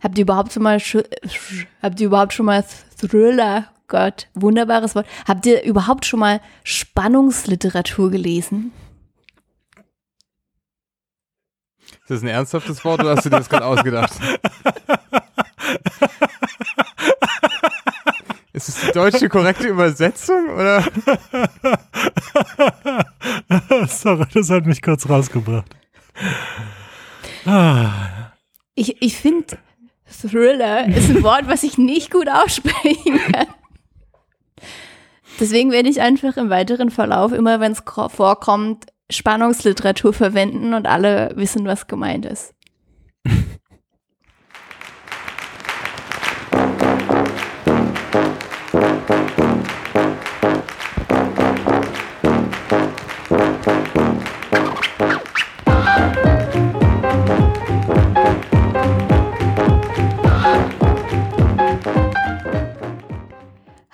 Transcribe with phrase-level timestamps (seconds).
[0.00, 2.64] Habt ihr überhaupt schon mal, habt ihr überhaupt schon mal
[2.96, 5.06] Thriller, Gott, wunderbares Wort.
[5.26, 8.72] Habt ihr überhaupt schon mal Spannungsliteratur gelesen?
[12.02, 14.12] Ist das ein ernsthaftes Wort oder hast du dir das gerade ausgedacht?
[18.52, 20.82] Ist es die deutsche korrekte Übersetzung oder?
[23.88, 25.76] Sorry, das hat mich kurz rausgebracht.
[27.46, 28.32] Ah.
[28.74, 29.58] Ich, ich finde,
[30.10, 33.46] Thriller ist ein Wort, was ich nicht gut aussprechen kann.
[35.40, 41.32] Deswegen werde ich einfach im weiteren Verlauf, immer wenn es vorkommt, Spannungsliteratur verwenden und alle
[41.36, 42.54] wissen, was gemeint ist.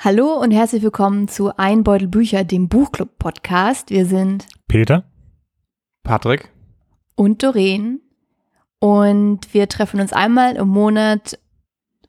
[0.04, 3.88] Hallo und herzlich willkommen zu Einbeutel Bücher, dem Buchclub-Podcast.
[3.88, 5.04] Wir sind Peter,
[6.02, 6.50] Patrick
[7.14, 8.02] und Doreen.
[8.80, 11.38] Und wir treffen uns einmal im Monat,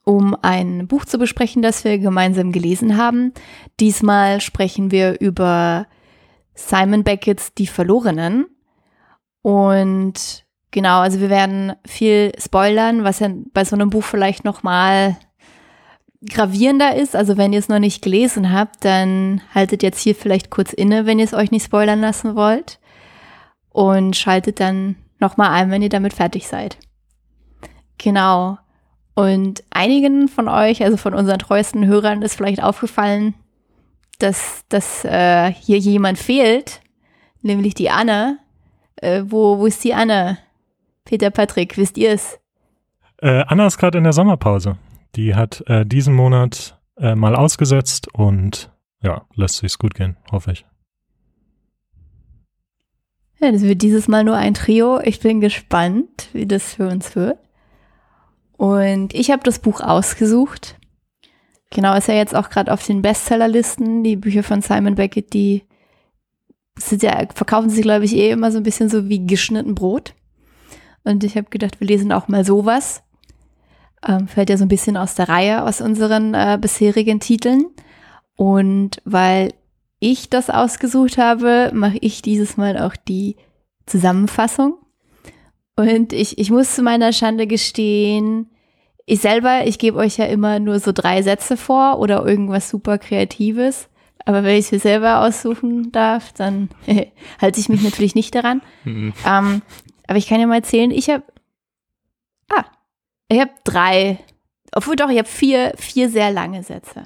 [0.03, 3.31] um ein Buch zu besprechen, das wir gemeinsam gelesen haben.
[3.79, 5.87] Diesmal sprechen wir über
[6.53, 8.45] Simon Beckett's Die Verlorenen.
[9.41, 15.15] Und genau, also wir werden viel spoilern, was ja bei so einem Buch vielleicht nochmal
[16.29, 20.49] gravierender ist, also wenn ihr es noch nicht gelesen habt, dann haltet jetzt hier vielleicht
[20.49, 22.79] kurz inne, wenn ihr es euch nicht spoilern lassen wollt.
[23.69, 26.77] Und schaltet dann nochmal ein, wenn ihr damit fertig seid.
[27.97, 28.57] Genau.
[29.15, 33.33] Und einigen von euch, also von unseren treuesten Hörern, ist vielleicht aufgefallen,
[34.19, 36.81] dass, dass äh, hier jemand fehlt,
[37.41, 38.39] nämlich die Anne.
[38.97, 40.37] Äh, wo, wo ist die Anne?
[41.03, 42.39] Peter Patrick, wisst ihr es?
[43.21, 44.77] Äh, Anna ist gerade in der Sommerpause.
[45.15, 48.71] Die hat äh, diesen Monat äh, mal ausgesetzt und
[49.01, 50.65] ja, lässt sich's gut gehen, hoffe ich.
[53.39, 54.99] Ja, das wird dieses Mal nur ein Trio.
[55.01, 57.37] Ich bin gespannt, wie das für uns wird.
[58.57, 60.77] Und ich habe das Buch ausgesucht.
[61.71, 64.03] Genau, ist ja jetzt auch gerade auf den Bestsellerlisten.
[64.03, 65.63] Die Bücher von Simon Beckett, die
[66.79, 70.13] sind ja, verkaufen sich, glaube ich, eh immer so ein bisschen so wie geschnitten Brot.
[71.03, 73.03] Und ich habe gedacht, wir lesen auch mal sowas.
[74.07, 77.65] Ähm, fällt ja so ein bisschen aus der Reihe aus unseren äh, bisherigen Titeln.
[78.35, 79.53] Und weil
[79.99, 83.37] ich das ausgesucht habe, mache ich dieses Mal auch die
[83.85, 84.77] Zusammenfassung.
[85.75, 88.49] Und ich, ich muss zu meiner Schande gestehen,
[89.05, 92.97] ich selber, ich gebe euch ja immer nur so drei Sätze vor oder irgendwas super
[92.97, 93.89] Kreatives.
[94.25, 96.69] Aber wenn ich es mir selber aussuchen darf, dann
[97.41, 98.61] halte ich mich natürlich nicht daran.
[98.83, 99.13] Mhm.
[99.25, 99.61] Ähm,
[100.07, 101.23] aber ich kann ja mal erzählen, ich habe
[102.49, 102.65] ah,
[103.29, 104.19] ich habe drei,
[104.71, 107.03] obwohl doch, ich habe vier, vier sehr lange Sätze.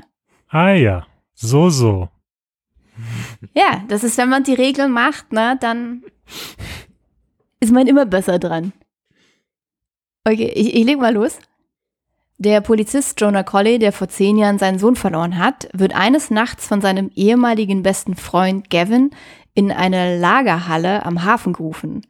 [0.48, 2.10] Ah ja, so, so.
[3.54, 6.04] Ja, das ist, wenn man die Regeln macht, ne, dann
[7.60, 8.74] ist man immer besser dran.
[10.26, 11.40] Okay, ich, ich leg mal los.
[12.38, 16.68] Der Polizist Jonah Colley, der vor zehn Jahren seinen Sohn verloren hat, wird eines Nachts
[16.68, 19.12] von seinem ehemaligen besten Freund Gavin
[19.56, 22.06] in eine Lagerhalle am Hafen gerufen.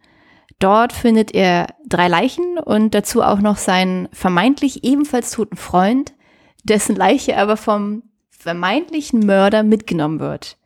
[0.60, 6.14] Dort findet er drei Leichen und dazu auch noch seinen vermeintlich ebenfalls toten Freund,
[6.64, 10.58] dessen Leiche aber vom vermeintlichen Mörder mitgenommen wird.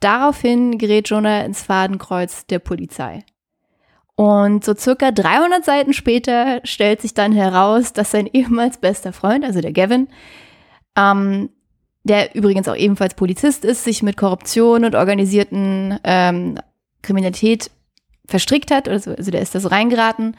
[0.00, 3.24] Daraufhin gerät Jonah ins Fadenkreuz der Polizei.
[4.14, 9.44] Und so circa 300 Seiten später stellt sich dann heraus, dass sein ehemals bester Freund,
[9.44, 10.08] also der Gavin,
[10.96, 11.50] ähm,
[12.04, 16.58] der übrigens auch ebenfalls Polizist ist, sich mit Korruption und organisierten ähm,
[17.02, 17.70] Kriminalität
[18.28, 20.36] verstrickt hat, also, also der ist da so reingeraten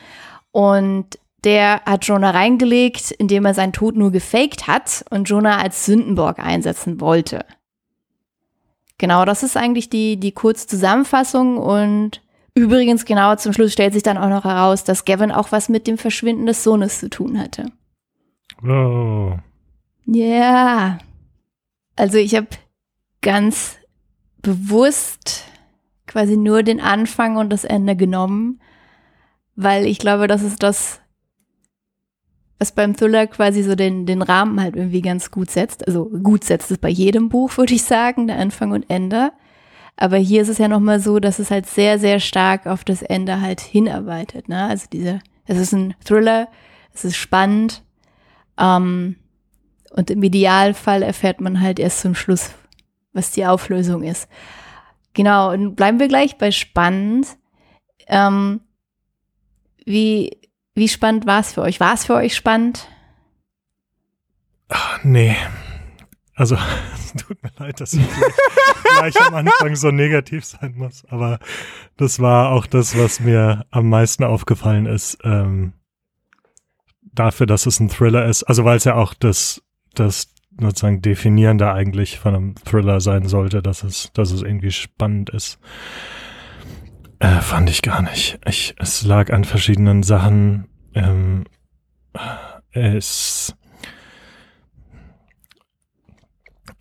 [0.51, 5.85] und der hat Jonah reingelegt, indem er seinen Tod nur gefaked hat und Jonah als
[5.85, 7.45] Sündenbock einsetzen wollte.
[8.97, 12.21] Genau, das ist eigentlich die, die Kurzzusammenfassung und
[12.53, 15.87] übrigens genau zum Schluss stellt sich dann auch noch heraus, dass Gavin auch was mit
[15.87, 17.71] dem Verschwinden des Sohnes zu tun hatte.
[18.61, 19.37] Oh.
[20.05, 20.25] Ja.
[20.25, 20.97] Yeah.
[21.95, 22.47] Also ich habe
[23.21, 23.77] ganz
[24.41, 25.45] bewusst
[26.09, 28.59] quasi nur den Anfang und das Ende genommen,
[29.55, 30.99] weil ich glaube, das ist das,
[32.57, 35.87] was beim Thriller quasi so den, den Rahmen halt irgendwie ganz gut setzt.
[35.87, 39.31] Also gut setzt es bei jedem Buch, würde ich sagen, der Anfang und Ende.
[39.95, 43.01] Aber hier ist es ja nochmal so, dass es halt sehr, sehr stark auf das
[43.01, 44.49] Ende halt hinarbeitet.
[44.49, 44.63] Ne?
[44.63, 46.47] Also diese, es ist ein Thriller,
[46.93, 47.83] es ist spannend.
[48.57, 49.17] Ähm,
[49.91, 52.51] und im Idealfall erfährt man halt erst zum Schluss,
[53.13, 54.27] was die Auflösung ist.
[55.19, 57.27] Genau, und bleiben wir gleich bei spannend.
[58.07, 58.61] Ähm,
[59.83, 60.39] wie,
[60.75, 61.81] Wie spannend war es für euch?
[61.81, 62.87] War es für euch spannend?
[64.69, 65.35] Ach, nee.
[66.35, 66.55] Also,
[66.95, 68.33] es tut mir leid, dass ich gleich,
[69.13, 71.39] gleich am Anfang so negativ sein muss, aber
[71.97, 75.17] das war auch das, was mir am meisten aufgefallen ist.
[75.25, 75.73] Ähm,
[77.01, 78.43] dafür, dass es ein Thriller ist.
[78.43, 79.61] Also, weil es ja auch das,
[79.95, 80.33] das
[80.65, 85.59] sozusagen Definierende eigentlich von einem Thriller sein sollte, dass es, dass es irgendwie spannend ist.
[87.19, 88.39] Äh, fand ich gar nicht.
[88.45, 90.67] Ich, es lag an verschiedenen Sachen.
[90.93, 91.43] Ähm,
[92.71, 93.55] es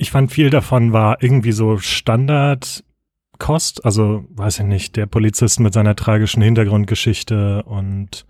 [0.00, 5.74] ich fand viel davon war irgendwie so Standardkost, also weiß ich nicht, der Polizist mit
[5.74, 8.24] seiner tragischen Hintergrundgeschichte und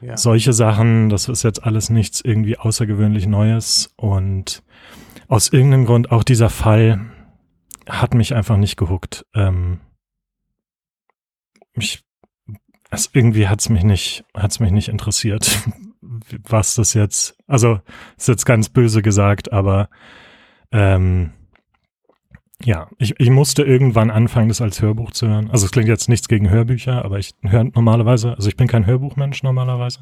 [0.00, 0.16] ja.
[0.16, 4.62] solche Sachen, das ist jetzt alles nichts irgendwie außergewöhnlich Neues und
[5.28, 7.00] aus irgendeinem Grund auch dieser Fall
[7.88, 9.26] hat mich einfach nicht gehuckt.
[9.34, 9.80] Ähm,
[11.74, 12.04] mich,
[12.90, 15.62] also irgendwie hat's mich nicht, hat's mich nicht interessiert,
[16.48, 17.80] was das jetzt, also
[18.16, 19.88] ist jetzt ganz böse gesagt, aber
[20.72, 21.32] ähm,
[22.64, 25.50] ja, ich, ich musste irgendwann anfangen, das als Hörbuch zu hören.
[25.50, 28.86] Also es klingt jetzt nichts gegen Hörbücher, aber ich höre normalerweise, also ich bin kein
[28.86, 30.00] Hörbuchmensch normalerweise.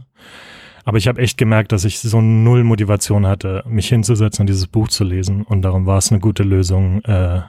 [0.84, 4.66] Aber ich habe echt gemerkt, dass ich so null Motivation hatte, mich hinzusetzen und dieses
[4.66, 5.42] Buch zu lesen.
[5.42, 7.42] Und darum war es eine gute Lösung, äh,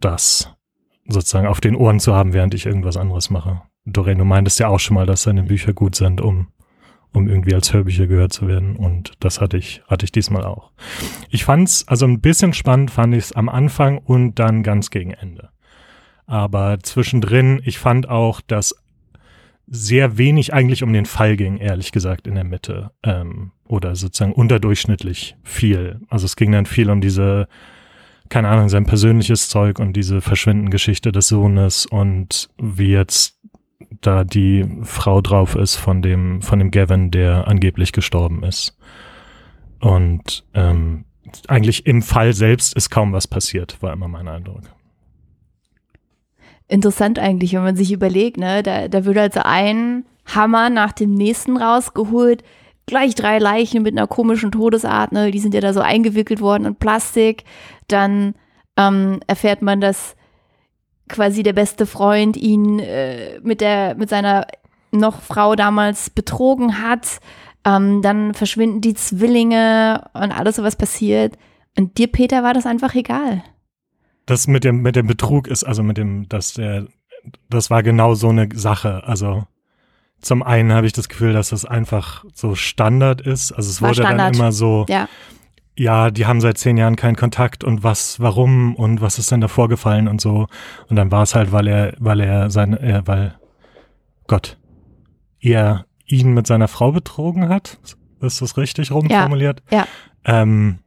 [0.00, 0.54] das
[1.06, 3.62] sozusagen auf den Ohren zu haben, während ich irgendwas anderes mache.
[3.86, 6.48] Doreen, du meintest ja auch schon mal, dass deine Bücher gut sind, um
[7.12, 8.76] um irgendwie als Hörbücher gehört zu werden.
[8.76, 10.70] Und das hatte ich, hatte ich diesmal auch.
[11.28, 15.12] Ich fand's, also ein bisschen spannend fand ich es am Anfang und dann ganz gegen
[15.12, 15.50] Ende.
[16.26, 18.74] Aber zwischendrin, ich fand auch, dass
[19.66, 22.90] sehr wenig eigentlich um den Fall ging, ehrlich gesagt, in der Mitte.
[23.02, 26.00] Ähm, oder sozusagen unterdurchschnittlich viel.
[26.08, 27.46] Also es ging dann viel um diese,
[28.28, 33.39] keine Ahnung, sein persönliches Zeug und diese Verschwindengeschichte des Sohnes und wie jetzt
[34.00, 38.76] da die Frau drauf ist von dem, von dem Gavin, der angeblich gestorben ist.
[39.80, 41.04] Und ähm,
[41.48, 44.62] eigentlich im Fall selbst ist kaum was passiert, war immer mein Eindruck.
[46.68, 48.62] Interessant eigentlich, wenn man sich überlegt, ne?
[48.62, 52.44] Da, da wird also ein Hammer nach dem nächsten rausgeholt,
[52.86, 55.30] gleich drei Leichen mit einer komischen Todesart, ne?
[55.30, 57.44] Die sind ja da so eingewickelt worden in Plastik.
[57.88, 58.34] Dann
[58.76, 60.14] ähm, erfährt man, dass
[61.10, 64.46] quasi der beste Freund ihn äh, mit der mit seiner
[64.92, 67.20] noch Frau damals betrogen hat.
[67.64, 71.36] Ähm, dann verschwinden die Zwillinge und alles so was passiert.
[71.76, 73.44] Und dir, Peter, war das einfach egal.
[74.26, 76.86] Das mit dem, mit dem Betrug ist, also mit dem, dass der,
[77.48, 79.02] das war genau so eine Sache.
[79.04, 79.44] Also
[80.20, 83.52] zum einen habe ich das Gefühl, dass das einfach so Standard ist.
[83.52, 84.34] Also es war wurde Standard.
[84.34, 85.08] dann immer so, ja
[85.80, 89.40] ja, die haben seit zehn Jahren keinen Kontakt und was, warum und was ist denn
[89.40, 90.46] da vorgefallen und so.
[90.90, 93.38] Und dann war es halt, weil er, weil er seine, äh, weil
[94.26, 94.58] Gott,
[95.40, 97.78] er ihn mit seiner Frau betrogen hat.
[98.20, 99.62] Ist das richtig rumformuliert?
[99.70, 99.86] Ja.
[100.26, 100.42] ja.
[100.42, 100.80] Ähm,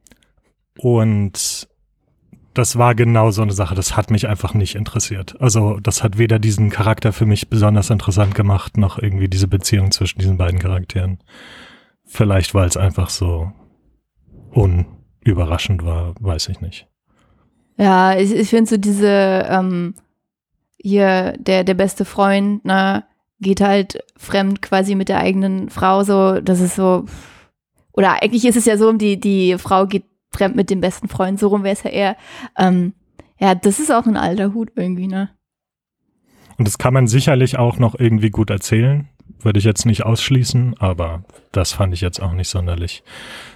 [0.78, 1.66] und
[2.54, 5.34] das war genau so eine Sache, das hat mich einfach nicht interessiert.
[5.40, 9.90] Also das hat weder diesen Charakter für mich besonders interessant gemacht, noch irgendwie diese Beziehung
[9.90, 11.18] zwischen diesen beiden Charakteren.
[12.06, 13.50] Vielleicht, weil es einfach so
[14.54, 16.86] unüberraschend war, weiß ich nicht.
[17.76, 19.94] Ja, ich, ich finde so diese, ähm,
[20.76, 23.04] hier, der, der beste Freund, ne,
[23.40, 27.06] geht halt fremd quasi mit der eigenen Frau, so, das ist so,
[27.92, 31.40] oder eigentlich ist es ja so, die, die Frau geht fremd mit dem besten Freund,
[31.40, 32.16] so rum wäre es ja eher,
[32.56, 32.94] ähm,
[33.38, 35.30] ja, das ist auch ein alter Hut irgendwie, ne?
[36.56, 39.08] Und das kann man sicherlich auch noch irgendwie gut erzählen
[39.40, 43.02] würde ich jetzt nicht ausschließen, aber das fand ich jetzt auch nicht sonderlich.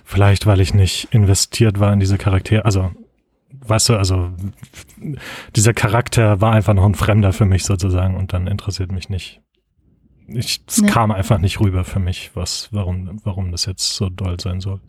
[0.05, 2.65] Vielleicht, weil ich nicht investiert war in diese Charaktere.
[2.65, 2.91] Also,
[3.51, 4.31] weißt du, also
[5.57, 9.41] dieser Charakter war einfach noch ein Fremder für mich sozusagen und dann interessiert mich nicht.
[10.29, 10.91] Ich, es nee.
[10.91, 14.81] kam einfach nicht rüber für mich, was, warum, warum das jetzt so doll sein soll.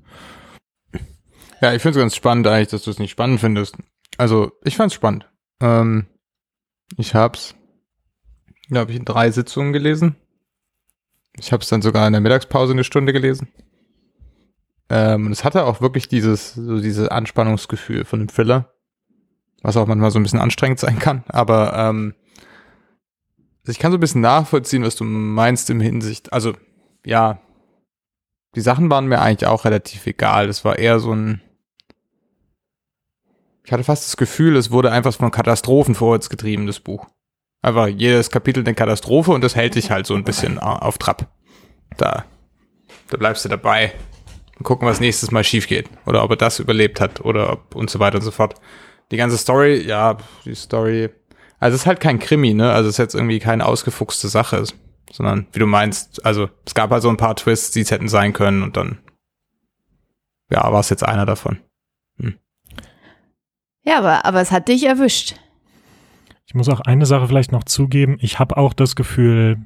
[1.62, 3.78] Ja, ich finde es ganz spannend eigentlich, dass du es nicht spannend findest.
[4.18, 5.30] Also, ich fand es spannend.
[5.62, 6.08] Ähm,
[6.98, 7.56] ich hab's,
[8.70, 10.16] glaube ich, in drei Sitzungen gelesen.
[11.38, 13.48] Ich habe es dann sogar in der Mittagspause eine Stunde gelesen.
[14.90, 18.74] Ähm, und es hatte auch wirklich dieses, so dieses Anspannungsgefühl von dem Thriller,
[19.62, 21.24] was auch manchmal so ein bisschen anstrengend sein kann.
[21.28, 22.16] Aber ähm,
[23.62, 26.34] also ich kann so ein bisschen nachvollziehen, was du meinst im Hinsicht.
[26.34, 26.54] Also
[27.06, 27.40] ja,
[28.56, 30.50] die Sachen waren mir eigentlich auch relativ egal.
[30.50, 31.42] Es war eher so ein
[33.70, 37.06] ich hatte fast das Gefühl, es wurde einfach von Katastrophen vorwärts getrieben, das Buch.
[37.62, 41.28] Einfach jedes Kapitel eine Katastrophe und das hält dich halt so ein bisschen auf Trab.
[41.98, 42.26] Da,
[43.10, 43.94] da bleibst du dabei
[44.58, 45.90] und gucken, was nächstes Mal schief geht.
[46.06, 48.56] Oder ob er das überlebt hat oder ob und so weiter und so fort.
[49.12, 51.10] Die ganze Story, ja, die Story.
[51.60, 52.72] Also es ist halt kein Krimi, ne?
[52.72, 54.64] Also es ist jetzt irgendwie keine ausgefuchste Sache.
[55.12, 58.08] sondern wie du meinst, also es gab halt so ein paar Twists, die es hätten
[58.08, 59.00] sein können und dann,
[60.52, 61.60] ja, war es jetzt einer davon.
[62.20, 62.38] Hm.
[63.84, 65.36] Ja, aber, aber es hat dich erwischt.
[66.50, 68.18] Ich muss auch eine Sache vielleicht noch zugeben.
[68.22, 69.60] Ich habe auch das Gefühl,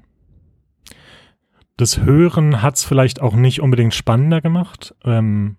[1.77, 4.93] das Hören hat es vielleicht auch nicht unbedingt spannender gemacht.
[5.05, 5.55] Ähm,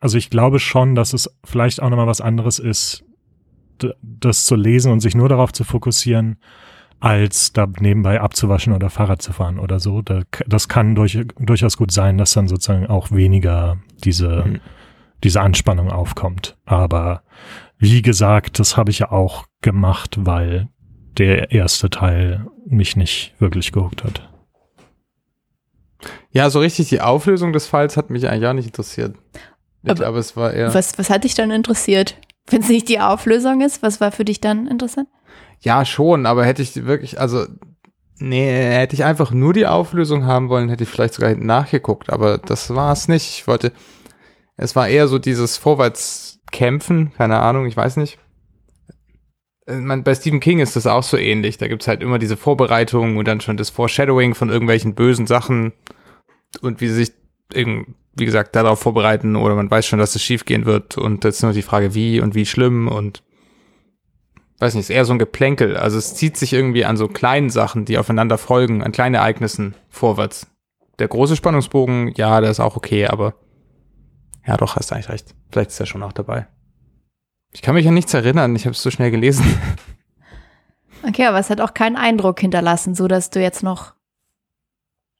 [0.00, 3.04] also ich glaube schon, dass es vielleicht auch nochmal was anderes ist,
[4.00, 6.38] das zu lesen und sich nur darauf zu fokussieren,
[6.98, 10.00] als da nebenbei abzuwaschen oder Fahrrad zu fahren oder so.
[10.00, 14.60] Da, das kann durch, durchaus gut sein, dass dann sozusagen auch weniger diese, mhm.
[15.22, 16.56] diese Anspannung aufkommt.
[16.64, 17.22] Aber
[17.76, 20.68] wie gesagt, das habe ich ja auch gemacht, weil
[21.18, 24.28] der erste Teil mich nicht wirklich gehuckt hat.
[26.30, 29.16] Ja, so richtig die Auflösung des Falls hat mich eigentlich auch nicht interessiert.
[29.82, 30.72] Ich aber, glaube, es war eher.
[30.74, 32.16] Was, was hat dich dann interessiert?
[32.46, 35.08] Wenn es nicht die Auflösung ist, was war für dich dann interessant?
[35.60, 37.46] Ja, schon, aber hätte ich wirklich, also,
[38.18, 42.10] nee, hätte ich einfach nur die Auflösung haben wollen, hätte ich vielleicht sogar hinten nachgeguckt,
[42.10, 43.40] aber das war es nicht.
[43.40, 43.72] Ich wollte,
[44.56, 48.18] es war eher so dieses Vorwärtskämpfen, keine Ahnung, ich weiß nicht.
[49.68, 51.58] Äh, man, bei Stephen King ist das auch so ähnlich.
[51.58, 55.72] Da gibt's halt immer diese Vorbereitungen und dann schon das Foreshadowing von irgendwelchen bösen Sachen
[56.62, 57.12] und wie sie sich,
[57.54, 61.52] wie gesagt, darauf vorbereiten oder man weiß schon, dass es schiefgehen wird und jetzt nur
[61.52, 63.22] die Frage, wie und wie schlimm und
[64.58, 65.76] weiß nicht, ist eher so ein Geplänkel.
[65.76, 69.74] Also es zieht sich irgendwie an so kleinen Sachen, die aufeinander folgen, an kleinen Ereignissen
[69.88, 70.48] vorwärts.
[70.98, 73.34] Der große Spannungsbogen, ja, der ist auch okay, aber
[74.46, 75.34] ja, doch, hast eigentlich recht.
[75.52, 76.48] Vielleicht ist er schon auch dabei.
[77.52, 79.44] Ich kann mich an nichts erinnern, ich habe es so schnell gelesen.
[81.06, 83.94] Okay, aber es hat auch keinen Eindruck hinterlassen, so dass du jetzt noch,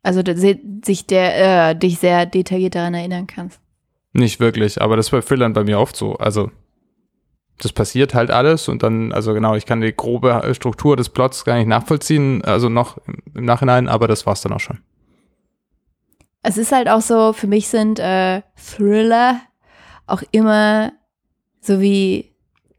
[0.02, 3.61] also sich der, äh, dich sehr detailliert daran erinnern kannst.
[4.12, 6.16] Nicht wirklich, aber das ist bei Thrillern bei mir oft so.
[6.16, 6.50] Also
[7.58, 11.44] das passiert halt alles und dann, also genau, ich kann die grobe Struktur des Plots
[11.44, 12.99] gar nicht nachvollziehen, also noch
[13.35, 14.78] im Nachhinein, aber das war's dann auch schon.
[16.42, 19.40] Es ist halt auch so, für mich sind äh, Thriller
[20.06, 20.92] auch immer
[21.61, 22.33] so wie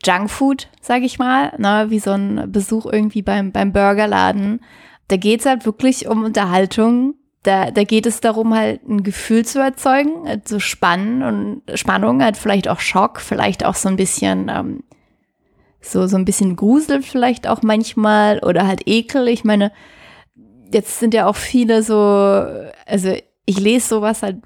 [0.05, 4.61] Junkfood, sag ich mal, ne, wie so ein Besuch irgendwie beim, beim Burgerladen.
[5.07, 7.15] Da geht's halt wirklich um Unterhaltung.
[7.43, 12.21] Da, da geht es darum, halt ein Gefühl zu erzeugen, halt so Spannen und Spannung,
[12.21, 14.83] halt vielleicht auch Schock, vielleicht auch so ein bisschen, ähm,
[15.81, 19.29] so, so ein bisschen Grusel vielleicht auch manchmal oder halt Ekel.
[19.29, 19.71] Ich meine,
[20.73, 21.95] jetzt sind ja auch viele so,
[22.85, 24.37] also ich lese sowas halt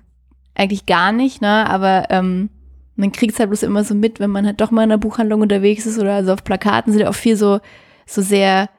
[0.55, 2.49] eigentlich gar nicht, ne, aber ähm,
[2.95, 4.99] man kriegt es halt bloß immer so mit, wenn man halt doch mal in einer
[4.99, 7.59] Buchhandlung unterwegs ist oder also auf Plakaten sind ja auch viel so,
[8.05, 8.69] so sehr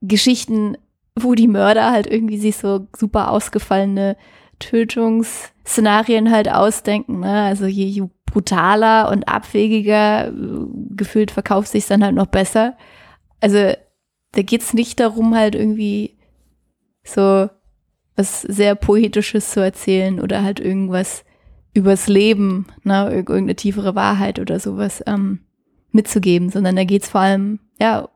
[0.00, 0.76] Geschichten,
[1.16, 4.16] wo die Mörder halt irgendwie sich so super ausgefallene
[4.60, 7.20] Tötungsszenarien halt ausdenken.
[7.20, 7.42] Ne?
[7.42, 10.32] Also je, je brutaler und abwegiger
[10.90, 12.76] gefühlt verkauft sich dann halt noch besser.
[13.40, 13.72] Also
[14.32, 16.18] da geht's nicht darum, halt irgendwie
[17.02, 17.48] so
[18.14, 21.24] was sehr Poetisches zu erzählen oder halt irgendwas
[21.74, 25.40] übers Leben, ne, irgendeine tiefere Wahrheit oder sowas ähm,
[25.92, 28.08] mitzugeben, sondern da geht es vor allem ja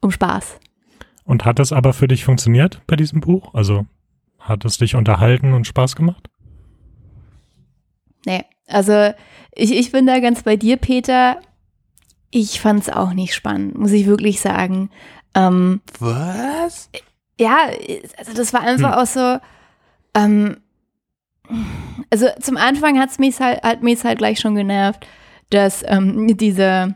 [0.00, 0.58] um Spaß.
[1.24, 3.54] Und hat das aber für dich funktioniert bei diesem Buch?
[3.54, 3.86] Also
[4.38, 6.28] hat es dich unterhalten und Spaß gemacht?
[8.26, 9.12] Nee, also
[9.54, 11.40] ich, ich bin da ganz bei dir, Peter.
[12.30, 14.90] Ich fand es auch nicht spannend, muss ich wirklich sagen.
[15.34, 16.90] Ähm, Was?
[17.38, 17.68] Ja,
[18.18, 18.98] also das war einfach hm.
[18.98, 19.38] auch so,
[20.14, 20.58] ähm,
[22.10, 25.06] also zum Anfang hat's mich halt, hat mich halt gleich schon genervt,
[25.50, 26.94] dass ähm, diese,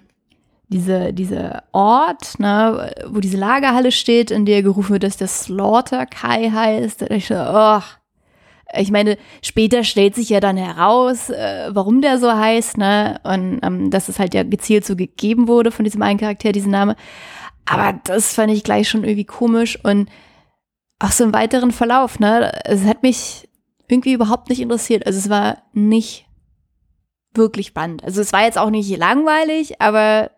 [0.69, 6.07] diese, diese Ort, ne, wo diese Lagerhalle steht, in der gerufen wird, dass der Slaughter
[6.07, 7.81] Kai heißt, ich so, oh,
[8.75, 13.19] ich meine, später stellt sich ja dann heraus, äh, warum der so heißt, ne?
[13.25, 16.73] Und ähm, dass es halt ja gezielt so gegeben wurde von diesem einen Charakter, diesen
[16.73, 16.95] Name.
[17.65, 20.11] Aber das fand ich gleich schon irgendwie komisch und
[20.99, 22.53] auch so im weiteren Verlauf, ne?
[22.65, 23.48] Es hat mich
[23.89, 25.07] irgendwie überhaupt nicht interessiert.
[25.07, 26.27] Also es war nicht
[27.35, 28.05] wirklich spannend.
[28.05, 30.31] Also es war jetzt auch nicht langweilig, aber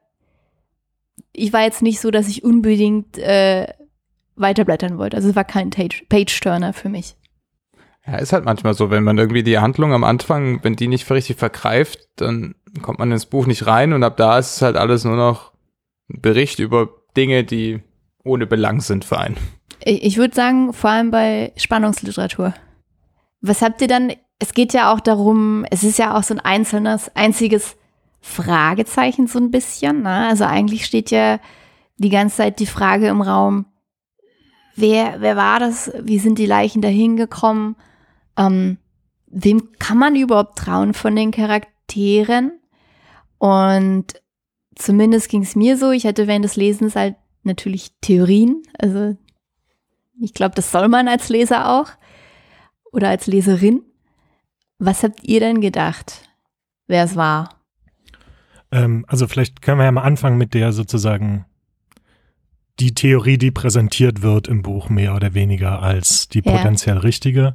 [1.33, 3.66] ich war jetzt nicht so, dass ich unbedingt äh,
[4.37, 5.16] weiterblättern wollte.
[5.16, 7.16] Also es war kein Page-Turner für mich.
[8.07, 11.11] Ja, ist halt manchmal so, wenn man irgendwie die Handlung am Anfang, wenn die nicht
[11.11, 14.76] richtig vergreift, dann kommt man ins Buch nicht rein und ab da ist es halt
[14.76, 15.52] alles nur noch
[16.09, 17.83] ein Bericht über Dinge, die
[18.25, 19.37] ohne Belang sind für einen.
[19.85, 22.54] Ich, ich würde sagen, vor allem bei Spannungsliteratur.
[23.41, 24.13] Was habt ihr dann?
[24.39, 27.77] Es geht ja auch darum, es ist ja auch so ein einzelnes, einziges
[28.21, 30.03] Fragezeichen so ein bisschen.
[30.03, 30.29] Ne?
[30.29, 31.41] Also eigentlich steht ja
[31.97, 33.67] die ganze Zeit die Frage im Raum,
[34.77, 35.93] wer, wer war das?
[36.01, 37.77] Wie sind die Leichen dahin gekommen?
[38.37, 38.79] Ähm,
[39.27, 42.53] wem kann man überhaupt trauen von den Charakteren?
[43.39, 44.07] Und
[44.75, 49.17] zumindest ging es mir so, ich hatte während des Lesens halt natürlich Theorien, also
[50.21, 51.89] Ich glaube, das soll man als Leser auch
[52.93, 53.83] oder als Leserin.
[54.79, 56.29] Was habt ihr denn gedacht,
[56.87, 57.57] wer es war?
[58.73, 61.45] Ähm, also vielleicht können wir ja mal anfangen mit der sozusagen
[62.79, 66.53] die Theorie, die präsentiert wird im Buch mehr oder weniger als die Ja.
[66.53, 67.55] potenziell richtige.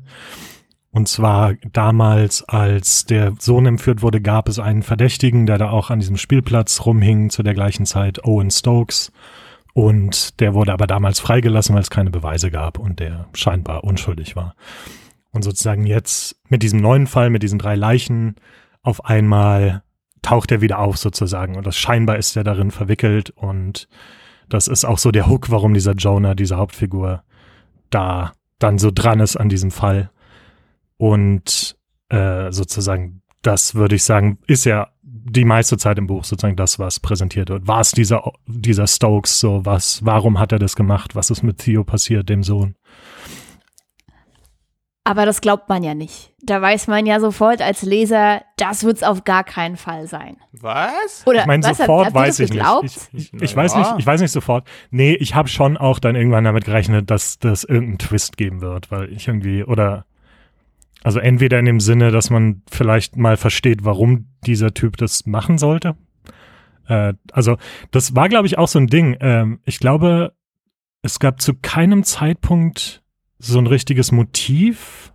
[0.92, 5.90] Und zwar damals, als der Sohn entführt wurde, gab es einen Verdächtigen, der da auch
[5.90, 9.12] an diesem Spielplatz rumhing, zu der gleichen Zeit Owen Stokes.
[9.74, 14.38] Und der wurde aber damals freigelassen, weil es keine Beweise gab und der scheinbar unschuldig
[14.38, 14.56] war.
[15.36, 18.36] Und sozusagen jetzt mit diesem neuen Fall, mit diesen drei Leichen,
[18.84, 19.84] auf einmal
[20.22, 21.58] taucht er wieder auf sozusagen.
[21.58, 23.90] Und das scheinbar ist er darin verwickelt und
[24.48, 27.22] das ist auch so der Hook, warum dieser Jonah, diese Hauptfigur,
[27.90, 30.10] da dann so dran ist an diesem Fall.
[30.96, 31.76] Und
[32.08, 36.80] äh, sozusagen, das würde ich sagen, ist ja die meiste Zeit im Buch sozusagen das,
[36.80, 37.68] was präsentiert wird.
[37.68, 41.14] War es dieser, dieser Stokes so, was, warum hat er das gemacht?
[41.14, 42.76] Was ist mit Theo passiert, dem Sohn?
[45.08, 46.34] Aber das glaubt man ja nicht.
[46.42, 50.38] Da weiß man ja sofort als Leser, das wird es auf gar keinen Fall sein.
[50.52, 51.22] Was?
[51.28, 52.58] Oder Ich meine, was, sofort ihr weiß ich nicht.
[52.58, 52.86] geglaubt?
[53.14, 53.80] Ich, ich, ich weiß ja.
[53.80, 54.68] nicht, ich weiß nicht sofort.
[54.90, 58.90] Nee, ich habe schon auch dann irgendwann damit gerechnet, dass das irgendeinen Twist geben wird,
[58.90, 60.06] weil ich irgendwie, oder
[61.04, 65.60] also entweder in dem Sinne, dass man vielleicht mal versteht, warum dieser Typ das machen
[65.60, 65.96] sollte.
[66.88, 67.58] Äh, also,
[67.92, 69.16] das war, glaube ich, auch so ein Ding.
[69.20, 70.34] Ähm, ich glaube,
[71.04, 73.04] es gab zu keinem Zeitpunkt
[73.48, 75.14] so ein richtiges Motiv.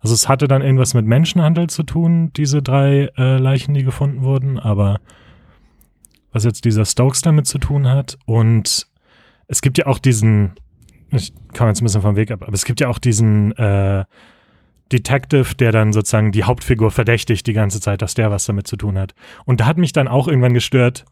[0.00, 4.22] Also es hatte dann irgendwas mit Menschenhandel zu tun, diese drei äh, Leichen, die gefunden
[4.22, 5.00] wurden, aber
[6.32, 8.86] was jetzt dieser Stokes damit zu tun hat und
[9.46, 10.54] es gibt ja auch diesen,
[11.10, 14.04] ich komme jetzt ein bisschen vom Weg ab, aber es gibt ja auch diesen äh,
[14.92, 18.76] Detective, der dann sozusagen die Hauptfigur verdächtigt die ganze Zeit, dass der was damit zu
[18.76, 19.14] tun hat.
[19.44, 21.04] Und da hat mich dann auch irgendwann gestört,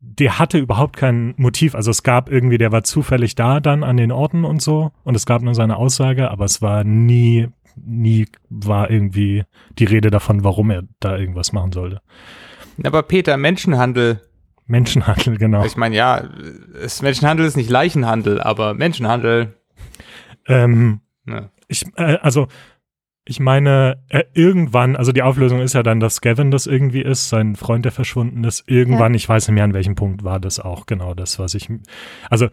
[0.00, 1.74] der hatte überhaupt kein Motiv.
[1.74, 5.14] Also es gab irgendwie, der war zufällig da dann an den Orten und so und
[5.14, 9.44] es gab nur seine Aussage, aber es war nie, nie war irgendwie
[9.78, 12.00] die Rede davon, warum er da irgendwas machen sollte.
[12.82, 14.22] Aber Peter, Menschenhandel.
[14.66, 15.64] Menschenhandel, genau.
[15.64, 16.22] Ich meine, ja,
[16.80, 19.54] es, Menschenhandel ist nicht Leichenhandel, aber Menschenhandel.
[20.46, 21.50] Ähm, Ne.
[21.68, 22.48] ich, äh, also
[23.30, 27.28] ich meine, äh, irgendwann, also die Auflösung ist ja dann, dass Gavin das irgendwie ist,
[27.28, 28.64] sein Freund, der verschwunden ist.
[28.66, 31.68] Irgendwann, ich weiß nicht mehr, an welchem Punkt war das auch genau das, was ich,
[32.28, 32.48] also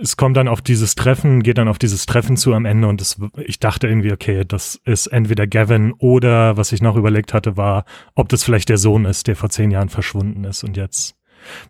[0.00, 3.00] es kommt dann auf dieses Treffen, geht dann auf dieses Treffen zu am Ende und
[3.00, 7.56] das, ich dachte irgendwie, okay, das ist entweder Gavin oder was ich noch überlegt hatte,
[7.56, 11.16] war, ob das vielleicht der Sohn ist, der vor zehn Jahren verschwunden ist und jetzt.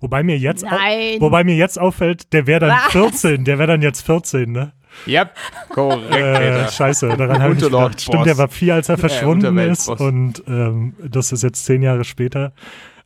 [0.00, 0.76] Wobei mir jetzt, au-
[1.20, 2.92] wobei mir jetzt auffällt, der wäre dann Was?
[2.92, 4.72] 14, der wäre dann jetzt 14, ne?
[5.06, 5.30] Ja,
[5.70, 8.00] korrekt, Äh, scheiße, daran habe ich gedacht.
[8.00, 10.00] Stimmt, der war vier, als er verschwunden ist Unterweltboss.
[10.00, 12.52] und ähm, das ist jetzt zehn Jahre später.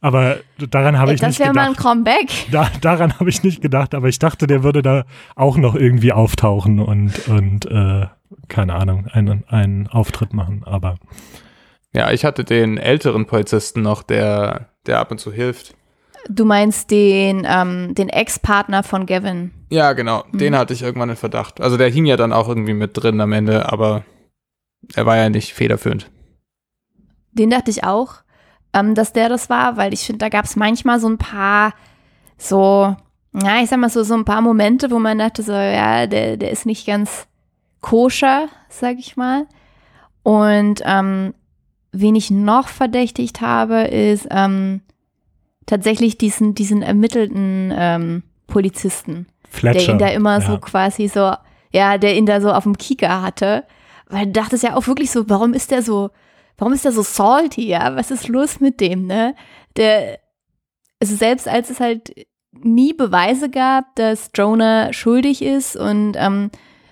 [0.01, 1.83] Aber daran habe ich das nicht wäre mal ein gedacht.
[1.87, 2.29] Comeback.
[2.51, 6.13] Da, daran habe ich nicht gedacht, aber ich dachte, der würde da auch noch irgendwie
[6.13, 8.07] auftauchen und, und äh,
[8.49, 10.63] keine Ahnung, einen, einen Auftritt machen.
[10.67, 10.97] Aber
[11.95, 15.75] Ja, ich hatte den älteren Polizisten noch, der, der ab und zu hilft.
[16.29, 19.53] Du meinst den, ähm, den Ex-Partner von Gavin.
[19.71, 20.25] Ja, genau.
[20.33, 21.61] Den hatte ich irgendwann in Verdacht.
[21.61, 24.05] Also der hing ja dann auch irgendwie mit drin am Ende, aber
[24.95, 26.11] er war ja nicht federführend.
[27.33, 28.17] Den dachte ich auch,
[28.73, 31.75] ähm, dass der das war, weil ich finde, da gab es manchmal so ein paar
[32.37, 32.97] so,
[33.33, 36.37] ja, ich sag mal so, so ein paar Momente, wo man dachte so, ja, der,
[36.37, 37.27] der ist nicht ganz
[37.81, 39.47] koscher, sag ich mal.
[40.23, 41.35] Und ähm,
[41.93, 44.81] wen ich noch verdächtigt habe, ist ähm,
[45.67, 49.79] tatsächlich diesen, diesen ermittelten ähm, Polizisten Fletcher.
[49.79, 50.59] der ihn da immer so ja.
[50.59, 51.33] quasi so,
[51.73, 53.65] ja, der ihn da so auf dem Kieker hatte.
[54.09, 56.11] Weil du dachtest ja auch wirklich so, warum ist der so,
[56.59, 57.97] warum ist der so salty, ja?
[57.97, 59.35] Was ist los mit dem, ne?
[59.77, 60.19] Der,
[61.01, 62.15] also selbst als es halt
[62.53, 66.51] nie Beweise gab, dass Jonah schuldig ist und ähm,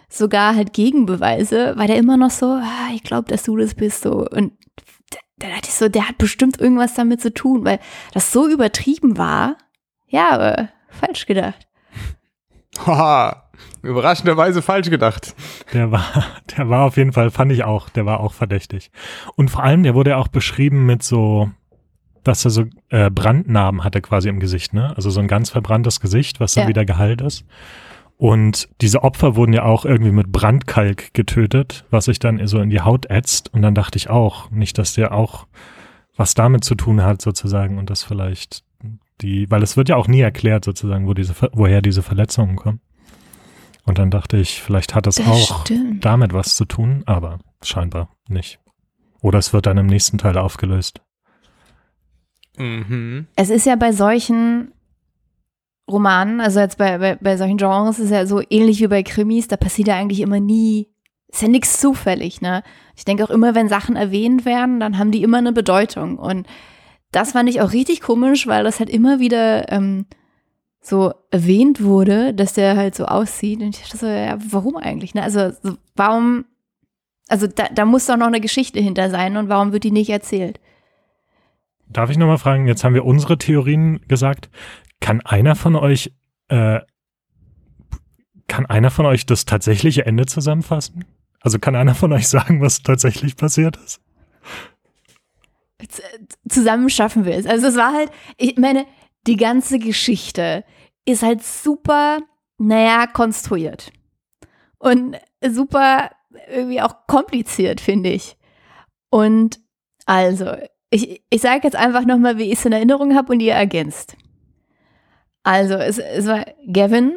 [0.08, 4.02] sogar halt Gegenbeweise, war der immer noch so, ah, ich glaube, dass du das bist,
[4.02, 4.26] so.
[4.28, 4.52] Und
[5.42, 7.78] da, da dachte ich so, der hat bestimmt irgendwas damit zu tun, weil
[8.12, 9.56] das so übertrieben war.
[10.08, 11.66] Ja, aber falsch gedacht.
[12.86, 13.50] Haha,
[13.82, 15.34] überraschenderweise falsch gedacht.
[15.72, 16.04] Der war,
[16.56, 18.90] der war auf jeden Fall, fand ich auch, der war auch verdächtig.
[19.36, 21.50] Und vor allem, der wurde ja auch beschrieben mit so,
[22.24, 24.92] dass er so äh, Brandnarben hatte quasi im Gesicht, ne?
[24.96, 26.68] Also so ein ganz verbranntes Gesicht, was dann Ja.
[26.68, 27.44] wieder geheilt ist.
[28.22, 32.70] Und diese Opfer wurden ja auch irgendwie mit Brandkalk getötet, was sich dann so in
[32.70, 33.52] die Haut ätzt.
[33.52, 35.48] Und dann dachte ich auch, nicht, dass der auch
[36.16, 38.62] was damit zu tun hat, sozusagen, und das vielleicht
[39.22, 42.80] die, weil es wird ja auch nie erklärt, sozusagen, wo diese, woher diese Verletzungen kommen.
[43.86, 46.04] Und dann dachte ich, vielleicht hat das, Das auch stimmt.
[46.04, 48.60] damit was zu tun, aber scheinbar nicht.
[49.20, 51.00] Oder es wird dann im nächsten Teil aufgelöst.
[52.56, 53.26] Mhm.
[53.34, 54.70] Es ist ja bei solchen
[55.90, 59.48] Romanen, also jetzt bei, bei, bei solchen Genres ist ja so ähnlich wie bei Krimis,
[59.48, 60.88] da passiert ja eigentlich immer nie,
[61.28, 62.62] ist ja nichts zufällig, ne?
[62.96, 66.18] Ich denke auch immer, wenn Sachen erwähnt werden, dann haben die immer eine Bedeutung.
[66.18, 66.46] Und
[67.10, 70.06] das fand ich auch richtig komisch, weil das halt immer wieder ähm,
[70.80, 73.60] so erwähnt wurde, dass der halt so aussieht.
[73.60, 75.14] Und ich dachte so, ja, warum eigentlich?
[75.14, 75.22] Ne?
[75.22, 76.44] Also so, warum,
[77.28, 80.10] also da, da muss doch noch eine Geschichte hinter sein und warum wird die nicht
[80.10, 80.60] erzählt?
[81.88, 84.50] Darf ich nochmal fragen, jetzt haben wir unsere Theorien gesagt.
[85.02, 86.12] Kann einer von euch,
[86.46, 86.80] äh,
[88.46, 91.04] kann einer von euch das tatsächliche Ende zusammenfassen?
[91.40, 94.00] Also kann einer von euch sagen, was tatsächlich passiert ist?
[96.48, 97.46] Zusammen schaffen wir es.
[97.46, 98.86] Also es war halt, ich meine,
[99.26, 100.64] die ganze Geschichte
[101.04, 102.20] ist halt super,
[102.58, 103.92] naja, konstruiert.
[104.78, 106.10] Und super
[106.48, 108.36] irgendwie auch kompliziert, finde ich.
[109.10, 109.58] Und
[110.06, 110.52] also,
[110.90, 114.16] ich, ich sage jetzt einfach nochmal, wie ich es in Erinnerung habe und ihr ergänzt.
[115.42, 117.14] Also, es, es war Gavin,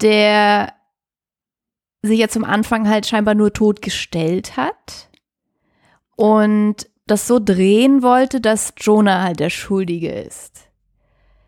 [0.00, 0.72] der
[2.02, 5.10] sich ja zum Anfang halt scheinbar nur tot gestellt hat
[6.16, 10.68] und das so drehen wollte, dass Jonah halt der Schuldige ist.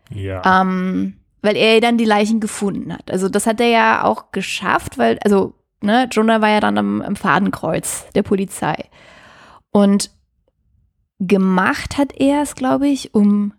[0.09, 0.61] Ja.
[0.61, 3.09] Ähm, weil er dann die Leichen gefunden hat.
[3.09, 7.01] Also das hat er ja auch geschafft, weil, also, ne, Jonah war ja dann am,
[7.01, 8.89] am Fadenkreuz der Polizei.
[9.71, 10.11] Und
[11.19, 13.53] gemacht hat er es, glaube ich, um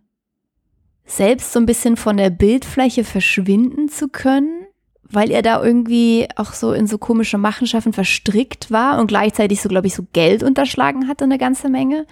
[1.07, 4.67] selbst so ein bisschen von der Bildfläche verschwinden zu können,
[5.03, 9.69] weil er da irgendwie auch so in so komische Machenschaften verstrickt war und gleichzeitig so,
[9.69, 12.07] glaube ich, so Geld unterschlagen hatte, eine ganze Menge,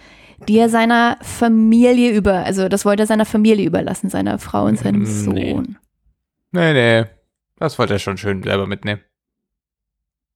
[0.48, 4.78] die er seiner Familie über, also das wollte er seiner Familie überlassen, seiner Frau und
[4.78, 5.52] seinem Nee.
[5.52, 5.78] Sohn.
[6.52, 7.04] Nee, nee.
[7.56, 9.00] Das wollte er schon schön selber mitnehmen.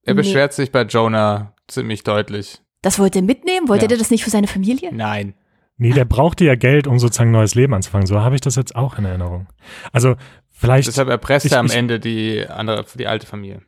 [0.03, 0.23] Er Nee.
[0.23, 2.63] beschwert sich bei Jonah ziemlich deutlich.
[2.83, 3.69] Das wollte er mitnehmen?
[3.69, 3.91] Wollte Ja.
[3.91, 4.95] er das nicht für seine Familie?
[4.95, 5.35] Nein.
[5.79, 8.07] Nee, der brauchte ja Geld, um sozusagen ein neues Leben anzufangen.
[8.07, 9.47] So habe ich das jetzt auch in Erinnerung.
[9.93, 10.15] Also
[10.51, 13.61] vielleicht, Deshalb erpresst Ich- er am ich- Ende die andere, die alte Familie.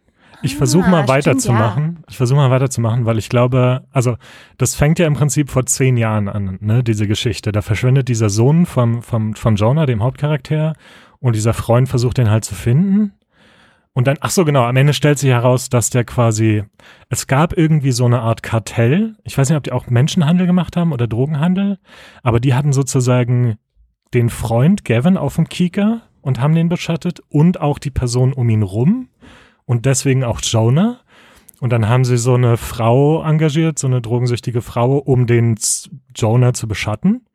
[0.43, 2.05] ich versuche Ah, mal weiterzumachen.
[2.09, 4.17] Ich versuche mal weiterzumachen, weil ich glaube, also
[4.57, 7.53] das fängt ja im Prinzip vor zehn Jahren an, ne, diese Geschichte.
[7.53, 10.75] Da verschwindet dieser Sohn vom, vom, von Jonah, dem Hauptcharakter,
[11.21, 13.13] und dieser Freund versucht den halt zu finden.
[13.93, 16.63] Und dann, ach so, genau, am Ende stellt sich heraus, dass der quasi,
[17.09, 19.17] es gab irgendwie so eine Art Kartell.
[19.25, 21.79] Ich weiß nicht, ob die auch Menschenhandel gemacht haben oder Drogenhandel,
[22.23, 23.57] aber die hatten sozusagen
[24.15, 28.49] den Freund Gavin auf dem Kieker und haben den beschattet und auch die Person um
[28.49, 29.09] ihn rum
[29.65, 31.01] und deswegen auch Jonah.
[31.61, 35.57] Und dann haben sie so eine Frau engagiert, so eine drogensüchtige Frau, um den
[36.15, 37.27] Jonah zu beschatten.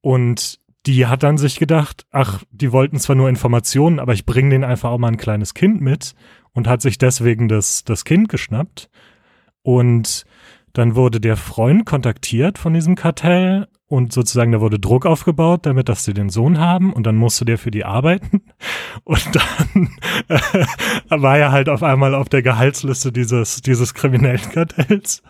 [0.00, 4.50] Und die hat dann sich gedacht, ach, die wollten zwar nur Informationen, aber ich bringe
[4.50, 6.14] denen einfach auch mal ein kleines Kind mit
[6.52, 8.88] und hat sich deswegen das, das Kind geschnappt.
[9.62, 10.24] Und
[10.72, 15.88] dann wurde der Freund kontaktiert von diesem Kartell und sozusagen da wurde Druck aufgebaut, damit,
[15.88, 18.42] dass sie den Sohn haben und dann musste der für die arbeiten.
[19.04, 19.88] Und dann
[20.28, 20.66] äh,
[21.08, 25.22] war er halt auf einmal auf der Gehaltsliste dieses, dieses kriminellen Kartells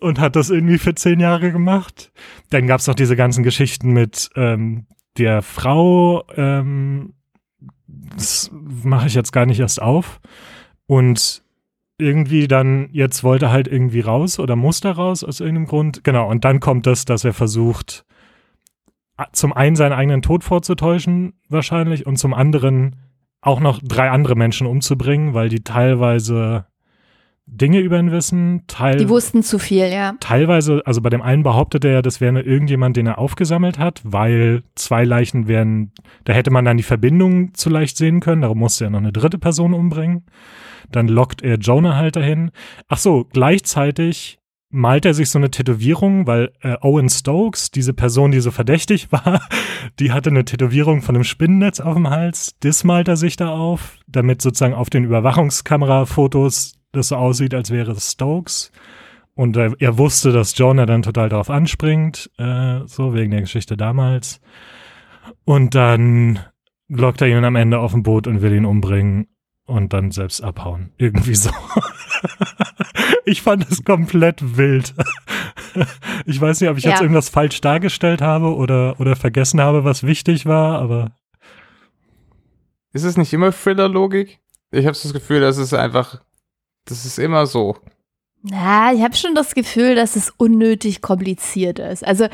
[0.00, 2.10] und hat das irgendwie für zehn Jahre gemacht.
[2.48, 4.86] Dann gab's noch diese ganzen Geschichten mit ähm,
[5.18, 7.12] der Frau, ähm,
[7.86, 10.20] das mache ich jetzt gar nicht erst auf.
[10.86, 11.42] Und
[12.00, 16.04] irgendwie dann, jetzt wollte er halt irgendwie raus oder musste raus aus irgendeinem Grund.
[16.04, 18.04] Genau, und dann kommt das, dass er versucht,
[19.32, 22.96] zum einen seinen eigenen Tod vorzutäuschen, wahrscheinlich, und zum anderen
[23.42, 26.66] auch noch drei andere Menschen umzubringen, weil die teilweise
[27.52, 30.14] Dinge über ihn wissen, teil Die wussten zu viel, ja.
[30.20, 34.62] teilweise, also bei dem einen behauptet er, das wäre irgendjemand, den er aufgesammelt hat, weil
[34.76, 35.92] zwei Leichen wären,
[36.24, 39.12] da hätte man dann die Verbindung zu leicht sehen können, darum musste er noch eine
[39.12, 40.24] dritte Person umbringen.
[40.90, 42.50] Dann lockt er Jonah halt dahin.
[42.88, 48.30] Ach so, gleichzeitig malt er sich so eine Tätowierung, weil äh, Owen Stokes, diese Person,
[48.30, 49.40] die so verdächtig war,
[49.98, 52.54] die hatte eine Tätowierung von einem Spinnennetz auf dem Hals.
[52.60, 57.70] Das malt er sich da auf, damit sozusagen auf den Überwachungskamerafotos das so aussieht, als
[57.70, 58.72] wäre es Stokes.
[59.34, 63.76] Und er, er wusste, dass Jonah dann total darauf anspringt, äh, so wegen der Geschichte
[63.76, 64.40] damals.
[65.44, 66.40] Und dann
[66.88, 69.28] lockt er ihn am Ende auf ein Boot und will ihn umbringen
[69.70, 70.92] und dann selbst abhauen.
[70.98, 71.50] Irgendwie so.
[73.24, 74.94] ich fand es komplett wild.
[76.26, 76.90] ich weiß nicht, ob ich Ja.
[76.90, 81.12] jetzt irgendwas falsch dargestellt habe oder, oder vergessen habe, was wichtig war, aber
[82.92, 84.40] Ist es nicht immer Thriller-Logik?
[84.72, 86.20] Ich habe das Gefühl, das ist einfach,
[86.86, 87.76] das ist immer so.
[88.42, 92.04] Na, ich habe schon das Gefühl, dass es unnötig kompliziert ist.
[92.06, 92.26] Also,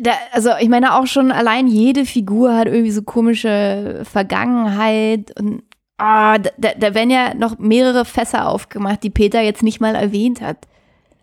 [0.00, 5.62] da, also ich meine auch schon allein jede Figur hat irgendwie so komische Vergangenheit und
[6.02, 9.94] ah, da, da da werden ja noch mehrere Fässer aufgemacht, die Peter jetzt nicht mal
[9.94, 10.66] erwähnt hat.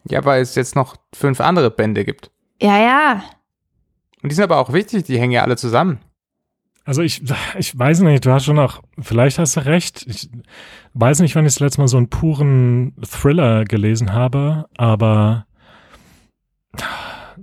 [0.05, 2.31] Ja, weil es jetzt noch fünf andere Bände gibt.
[2.61, 3.23] Ja, ja.
[4.21, 5.99] Und die sind aber auch wichtig, die hängen ja alle zusammen.
[6.85, 7.21] Also ich,
[7.57, 10.05] ich weiß nicht, du hast schon auch, vielleicht hast du recht.
[10.07, 10.29] Ich
[10.93, 15.45] weiß nicht, wann ich das letzte Mal so einen puren Thriller gelesen habe, aber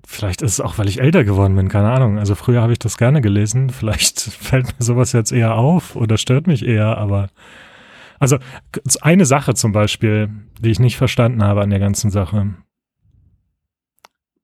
[0.06, 2.18] vielleicht ist es auch, weil ich älter geworden bin, keine Ahnung.
[2.18, 3.70] Also früher habe ich das gerne gelesen.
[3.70, 7.28] Vielleicht fällt mir sowas jetzt eher auf oder stört mich eher, aber
[8.18, 8.38] also
[9.02, 12.54] eine Sache zum Beispiel, die ich nicht verstanden habe an der ganzen Sache.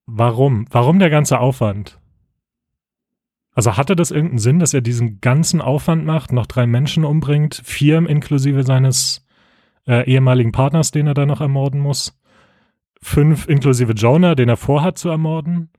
[0.04, 0.66] Warum?
[0.70, 1.98] Warum der ganze Aufwand?
[3.54, 7.62] Also hatte das irgendeinen Sinn, dass er diesen ganzen Aufwand macht, noch drei Menschen umbringt,
[7.64, 9.26] vier inklusive seines
[9.86, 12.18] äh, ehemaligen Partners, den er da noch ermorden muss,
[13.02, 15.70] fünf inklusive Jonah, den er vorhat zu ermorden?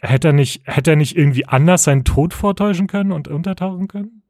[0.00, 4.22] Hätte er nicht, hätte er nicht irgendwie anders seinen Tod vortäuschen können und untertauchen können?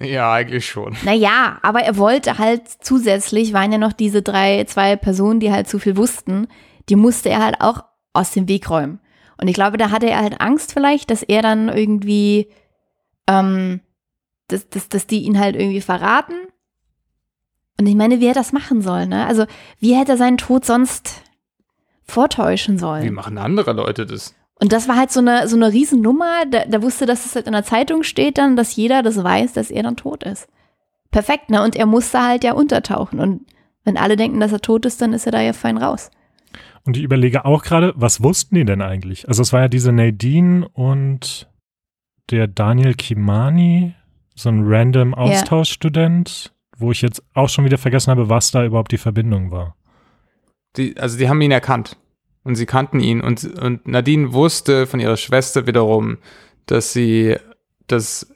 [0.00, 0.96] Ja, eigentlich schon.
[1.04, 5.68] Naja, aber er wollte halt zusätzlich, waren ja noch diese drei, zwei Personen, die halt
[5.68, 6.46] zu viel wussten,
[6.88, 9.00] die musste er halt auch aus dem Weg räumen.
[9.38, 12.48] Und ich glaube, da hatte er halt Angst vielleicht, dass er dann irgendwie,
[13.26, 13.80] ähm,
[14.46, 16.34] dass, dass, dass die ihn halt irgendwie verraten.
[17.78, 19.26] Und ich meine, wie er das machen soll, ne?
[19.26, 19.46] Also,
[19.78, 21.22] wie hätte er seinen Tod sonst
[22.04, 23.04] vortäuschen sollen?
[23.04, 24.34] Wie machen andere Leute das?
[24.60, 26.44] Und das war halt so eine, so eine Riesennummer.
[26.50, 29.54] Da, da wusste, dass es halt in der Zeitung steht dann, dass jeder das weiß,
[29.54, 30.46] dass er dann tot ist.
[31.10, 31.62] Perfekt, ne?
[31.62, 33.18] Und er musste halt ja untertauchen.
[33.18, 33.46] Und
[33.84, 36.10] wenn alle denken, dass er tot ist, dann ist er da ja fein raus.
[36.84, 39.28] Und ich überlege auch gerade, was wussten die denn eigentlich?
[39.28, 41.48] Also es war ja diese Nadine und
[42.30, 43.94] der Daniel Kimani,
[44.34, 46.61] so ein random Austauschstudent, ja.
[46.82, 49.76] Wo ich jetzt auch schon wieder vergessen habe, was da überhaupt die Verbindung war.
[50.76, 51.96] Die, also die haben ihn erkannt
[52.44, 56.18] und sie kannten ihn und, und Nadine wusste von ihrer Schwester wiederum,
[56.66, 57.36] dass sie,
[57.86, 58.34] dass,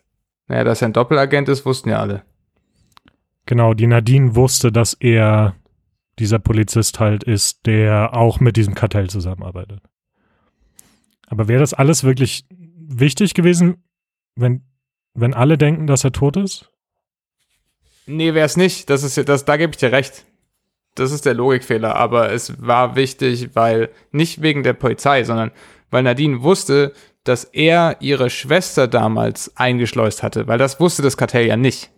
[0.49, 2.23] naja, dass er ein Doppelagent ist, wussten ja alle.
[3.47, 5.55] Genau, die Nadine wusste, dass er
[6.19, 9.83] dieser Polizist halt ist, der auch mit diesem Kartell zusammenarbeitet.
[11.27, 13.85] Aber wäre das alles wirklich wichtig gewesen,
[14.35, 14.65] wenn,
[15.15, 16.71] wenn alle denken, dass er tot ist?
[18.07, 18.89] Nee, wäre es nicht.
[18.89, 20.25] Das ist das, da gebe ich dir recht.
[20.95, 21.97] Das ist der Logikfehler.
[21.97, 25.51] Aber es war wichtig, weil nicht wegen der Polizei, sondern
[25.91, 26.93] weil Nadine wusste,
[27.25, 31.91] dass er ihre Schwester damals eingeschleust hatte, weil das wusste das Kartell ja nicht.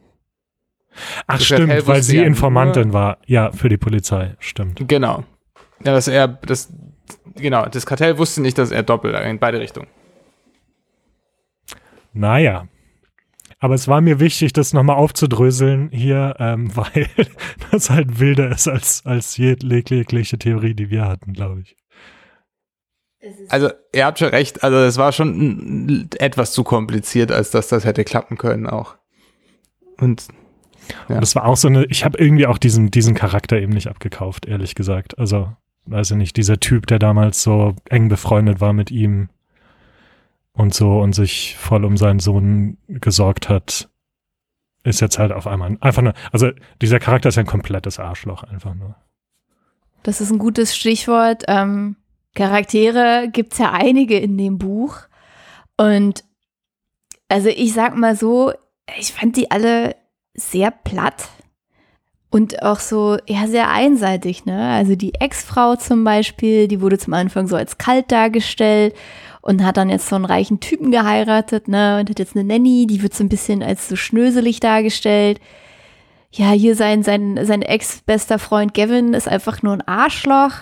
[1.27, 3.19] Ach stimmt, weil sie Informantin war.
[3.27, 4.89] Ja, für die Polizei, stimmt.
[4.89, 5.25] Genau.
[5.85, 6.73] Ja, dass er, das,
[7.37, 9.87] genau, das Kartell wusste nicht, dass er doppelt in beide Richtungen.
[12.13, 12.67] Naja.
[13.61, 17.09] Aber es war mir wichtig, das nochmal aufzudröseln hier, ähm, weil
[17.71, 21.77] das halt wilder ist als, als jegliche Theorie, die wir hatten, glaube ich.
[23.49, 27.85] Also, ihr habt schon recht, also es war schon etwas zu kompliziert, als dass das
[27.85, 28.97] hätte klappen können auch.
[30.01, 30.29] Und
[31.09, 31.17] ja.
[31.17, 33.89] Und das war auch so eine, ich habe irgendwie auch diesen, diesen Charakter eben nicht
[33.89, 35.19] abgekauft, ehrlich gesagt.
[35.19, 35.53] Also,
[35.87, 39.29] weiß ich nicht, dieser Typ, der damals so eng befreundet war mit ihm
[40.59, 43.89] und so und sich voll um seinen Sohn gesorgt hat,
[44.83, 46.51] ist jetzt halt auf einmal einfach nur, also
[46.83, 48.97] dieser Charakter ist ein komplettes Arschloch einfach nur.
[50.03, 51.45] Das ist ein gutes Stichwort.
[51.47, 51.97] Ähm,
[52.35, 54.97] Charaktere gibt's ja einige in dem Buch.
[55.77, 56.25] Und
[57.29, 58.53] also ich sag mal so,
[58.99, 59.95] ich fand die alle
[60.35, 61.29] sehr platt
[62.31, 64.71] und auch so, ja, sehr einseitig, ne?
[64.71, 68.95] Also die Ex-Frau zum Beispiel, die wurde zum Anfang so als kalt dargestellt
[69.49, 71.99] und hat dann jetzt so einen reichen Typen geheiratet, ne?
[71.99, 75.41] Und hat jetzt eine Nanny, die wird so ein bisschen als so schnöselig dargestellt.
[76.31, 80.53] Ja, hier sein, sein, sein ex-bester Freund Gavin ist einfach nur ein Arschloch.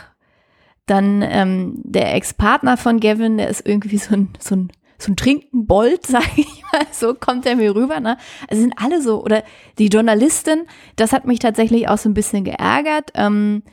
[0.86, 5.16] Dann ähm, der Ex-Partner von Gavin, der ist irgendwie so ein, so ein so ein
[5.16, 8.16] Trinkenbold, sag ich mal, so kommt er mir rüber, ne?
[8.48, 9.42] Also sind alle so, oder
[9.78, 10.62] die Journalistin,
[10.94, 13.64] das hat mich tatsächlich auch so ein bisschen geärgert, ähm,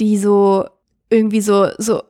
[0.00, 0.64] die so
[1.10, 2.02] irgendwie so, so,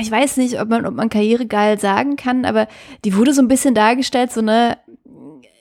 [0.00, 2.68] ich weiß nicht, ob man, ob man karrieregeil sagen kann, aber
[3.04, 4.78] die wurde so ein bisschen dargestellt, so ne,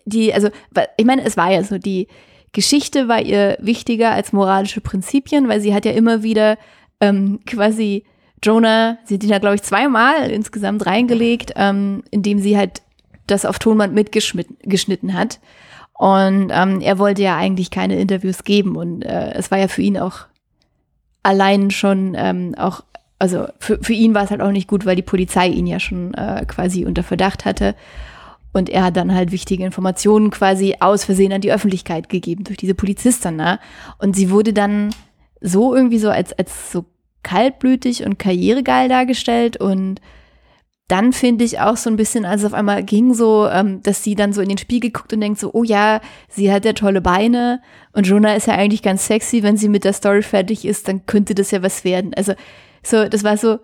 [0.06, 0.50] die, also,
[0.98, 2.08] ich meine, es war ja so, die
[2.52, 6.58] Geschichte war ihr wichtiger als moralische Prinzipien, weil sie hat ja immer wieder
[7.02, 8.06] ähm, quasi
[8.44, 12.82] Jonah, sie hat ihn ja, glaube ich, zweimal insgesamt reingelegt, ähm, indem sie halt
[13.26, 15.40] das auf Tonband mitgeschnitten hat.
[15.94, 19.82] Und ähm, er wollte ja eigentlich keine Interviews geben und äh, es war ja für
[19.82, 20.26] ihn auch
[21.22, 22.84] allein schon ähm, auch,
[23.24, 25.80] also für, für ihn war es halt auch nicht gut, weil die Polizei ihn ja
[25.80, 27.74] schon äh, quasi unter Verdacht hatte.
[28.52, 32.58] Und er hat dann halt wichtige Informationen quasi aus Versehen an die Öffentlichkeit gegeben durch
[32.58, 33.38] diese Polizistin.
[33.38, 33.60] Ne?
[33.98, 34.94] Und sie wurde dann
[35.40, 36.84] so irgendwie so als, als so
[37.24, 40.02] kaltblütig und karrieregeil dargestellt und
[40.94, 44.04] dann finde ich auch so ein bisschen, als es auf einmal ging, so, ähm, dass
[44.04, 46.74] sie dann so in den Spiegel guckt und denkt so, oh ja, sie hat ja
[46.74, 50.66] tolle Beine und Jonah ist ja eigentlich ganz sexy, wenn sie mit der Story fertig
[50.66, 52.14] ist, dann könnte das ja was werden.
[52.14, 52.36] Also
[52.84, 53.58] so, das war so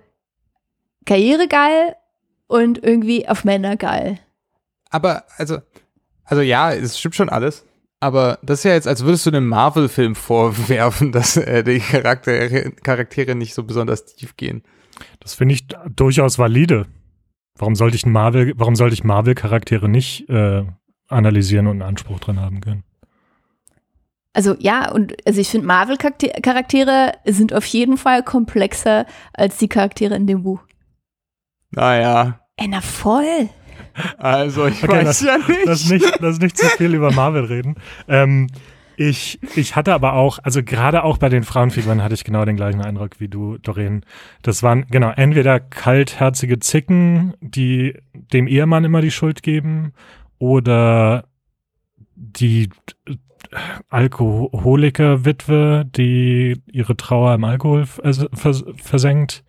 [1.06, 1.96] karrieregeil
[2.48, 4.18] und irgendwie auf Männer geil.
[4.90, 5.60] aber, also,
[6.24, 7.64] also ja, es stimmt schon alles.
[8.00, 12.72] Aber das ist ja jetzt, als würdest du einem Marvel-Film vorwerfen, dass äh, die Charaktere,
[12.72, 14.64] Charaktere nicht so besonders tief gehen.
[15.20, 16.88] Das finde ich durchaus valide.
[17.60, 20.64] Warum sollte ich Marvel, warum sollte ich Marvel-Charaktere nicht äh,
[21.10, 22.84] analysieren und einen Anspruch dran haben können?
[24.34, 30.16] Also ja, und also ich finde Marvel-Charaktere sind auf jeden Fall komplexer als die Charaktere
[30.16, 30.62] in dem Buch.
[31.72, 32.40] Naja.
[32.56, 33.50] Ey, na voll.
[34.18, 35.66] Also ich Okay, weiß das- ja nicht.
[35.66, 37.76] Lass nicht, lass nicht zu viel über Marvel reden.
[38.08, 38.48] Ähm,
[39.00, 42.58] ich, ich hatte aber auch, also gerade auch bei den Frauenfiguren hatte ich genau den
[42.58, 44.04] gleichen Eindruck wie du, Doreen.
[44.42, 49.94] Das waren, genau, entweder kaltherzige Zicken, die dem Ehemann immer die Schuld geben,
[50.38, 51.24] oder
[52.16, 52.72] die
[53.08, 53.16] äh,
[53.88, 59.46] Alkoholiker-Witwe, die ihre Trauer im Alkohol vers vers versenkt,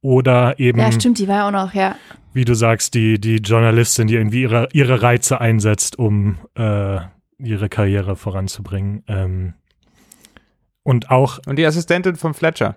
[0.00, 1.94] oder eben Ja, stimmt, die war ja auch noch, ja.
[2.32, 6.98] wie du sagst, die, die Journalistin, die irgendwie ihre, ihre Reize einsetzt, um äh,
[7.42, 9.02] ihre Karriere voranzubringen.
[9.08, 9.54] Ähm,
[10.82, 12.76] und auch, Und die Assistentin von Fletcher.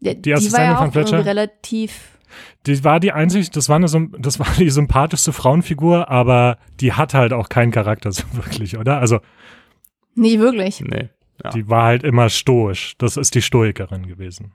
[0.00, 1.24] Ja, Die die war Assistentin ja von auch Fletcher?
[1.26, 2.18] relativ.
[2.66, 3.86] die war die einzig, das war, eine,
[4.18, 8.98] das war die sympathischste Frauenfigur, aber die hat halt auch keinen Charakter so wirklich, oder?
[8.98, 9.20] Also,
[10.14, 10.80] Nee, wirklich.
[10.80, 11.08] Nee.
[11.42, 11.50] Ja.
[11.50, 12.94] die war halt immer stoisch.
[12.98, 14.52] Das ist die Stoikerin gewesen.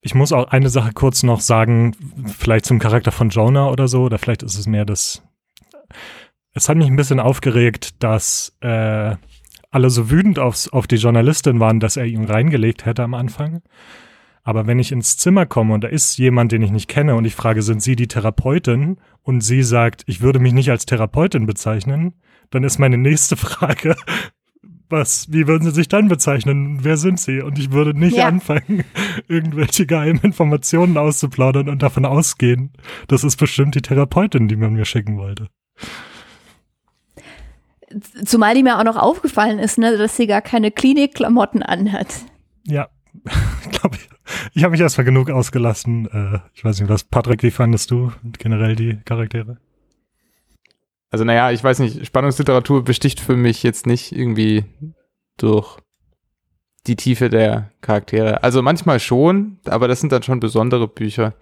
[0.00, 4.02] Ich muss auch eine Sache kurz noch sagen, vielleicht zum Charakter von Jonah oder so,
[4.04, 5.22] oder vielleicht ist es mehr das.
[6.54, 9.16] Es hat mich ein bisschen aufgeregt, dass äh,
[9.70, 13.62] alle so wütend aufs, auf die Journalistin waren, dass er ihn reingelegt hätte am Anfang.
[14.44, 17.24] Aber wenn ich ins Zimmer komme und da ist jemand, den ich nicht kenne und
[17.24, 18.98] ich frage, sind Sie die Therapeutin?
[19.22, 22.14] Und sie sagt, ich würde mich nicht als Therapeutin bezeichnen,
[22.50, 23.94] dann ist meine nächste Frage,
[24.88, 26.80] was, wie würden Sie sich dann bezeichnen?
[26.82, 27.40] Wer sind Sie?
[27.40, 28.26] Und ich würde nicht Ja.
[28.26, 28.84] anfangen,
[29.28, 32.72] irgendwelche geheimen Informationen auszuplaudern und davon ausgehen,
[33.06, 35.48] das ist bestimmt die Therapeutin, die man mir schicken wollte.
[38.24, 42.08] Zumal die mir auch noch aufgefallen ist, ne, dass sie gar keine Klinikklamotten anhat.
[42.64, 42.88] Ja,
[43.64, 44.08] ich glaube, ich,
[44.54, 46.06] ich habe mich erstmal genug ausgelassen.
[46.06, 49.58] Äh, ich weiß nicht, was, Patrick, wie fandest du generell die Charaktere?
[51.10, 54.64] Also naja, ich weiß nicht, Spannungsliteratur besticht für mich jetzt nicht irgendwie
[55.36, 55.78] durch
[56.86, 58.42] die Tiefe der Charaktere.
[58.42, 61.34] Also manchmal schon, aber das sind dann schon besondere Bücher.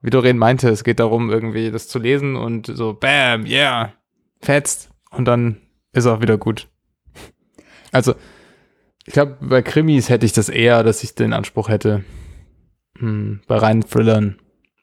[0.00, 3.94] Wie Doreen meinte, es geht darum, irgendwie das zu lesen und so, bam, yeah,
[4.42, 4.90] fetzt.
[5.10, 5.60] Und dann
[5.94, 6.68] ist auch wieder gut.
[7.92, 8.14] Also,
[9.06, 12.04] ich glaube, bei Krimis hätte ich das eher, dass ich den Anspruch hätte.
[12.98, 14.38] Hm, bei reinen Thrillern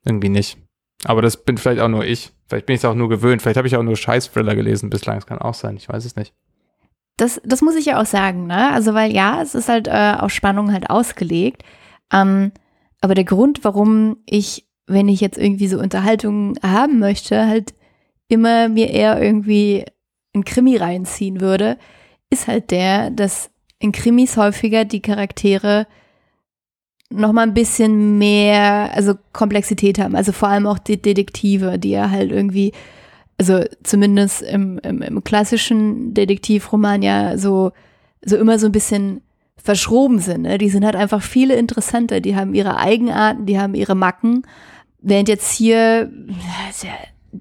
[0.06, 0.58] irgendwie nicht.
[1.04, 2.32] Aber das bin vielleicht auch nur ich.
[2.48, 3.42] Vielleicht bin ich es auch nur gewöhnt.
[3.42, 5.18] Vielleicht habe ich auch nur Scheiß-Thriller gelesen bislang.
[5.18, 5.78] Das kann auch sein.
[5.78, 6.34] Ich weiß es nicht.
[7.18, 8.72] Das, das muss ich ja auch sagen, ne?
[8.72, 11.64] Also, weil ja, es ist halt äh, auf Spannung halt ausgelegt.
[12.12, 12.52] Ähm,
[13.02, 17.74] aber der Grund, warum ich, wenn ich jetzt irgendwie so Unterhaltungen haben möchte, halt
[18.28, 19.86] immer mir eher irgendwie
[20.34, 21.78] ein Krimi reinziehen würde,
[22.30, 25.88] ist halt der, dass in Krimis häufiger die Charaktere
[27.10, 30.16] noch mal ein bisschen mehr, also Komplexität haben.
[30.16, 32.72] Also vor allem auch die Detektive, die ja halt irgendwie,
[33.38, 37.72] also zumindest im, im, im klassischen Detektivroman ja so,
[38.24, 39.22] so immer so ein bisschen
[39.58, 40.44] verschroben sind.
[40.44, 40.58] Ne?
[40.58, 42.22] Die sind halt einfach viele interessanter.
[42.22, 44.44] Die haben ihre Eigenarten, die haben ihre Macken.
[45.02, 46.12] Während jetzt hier,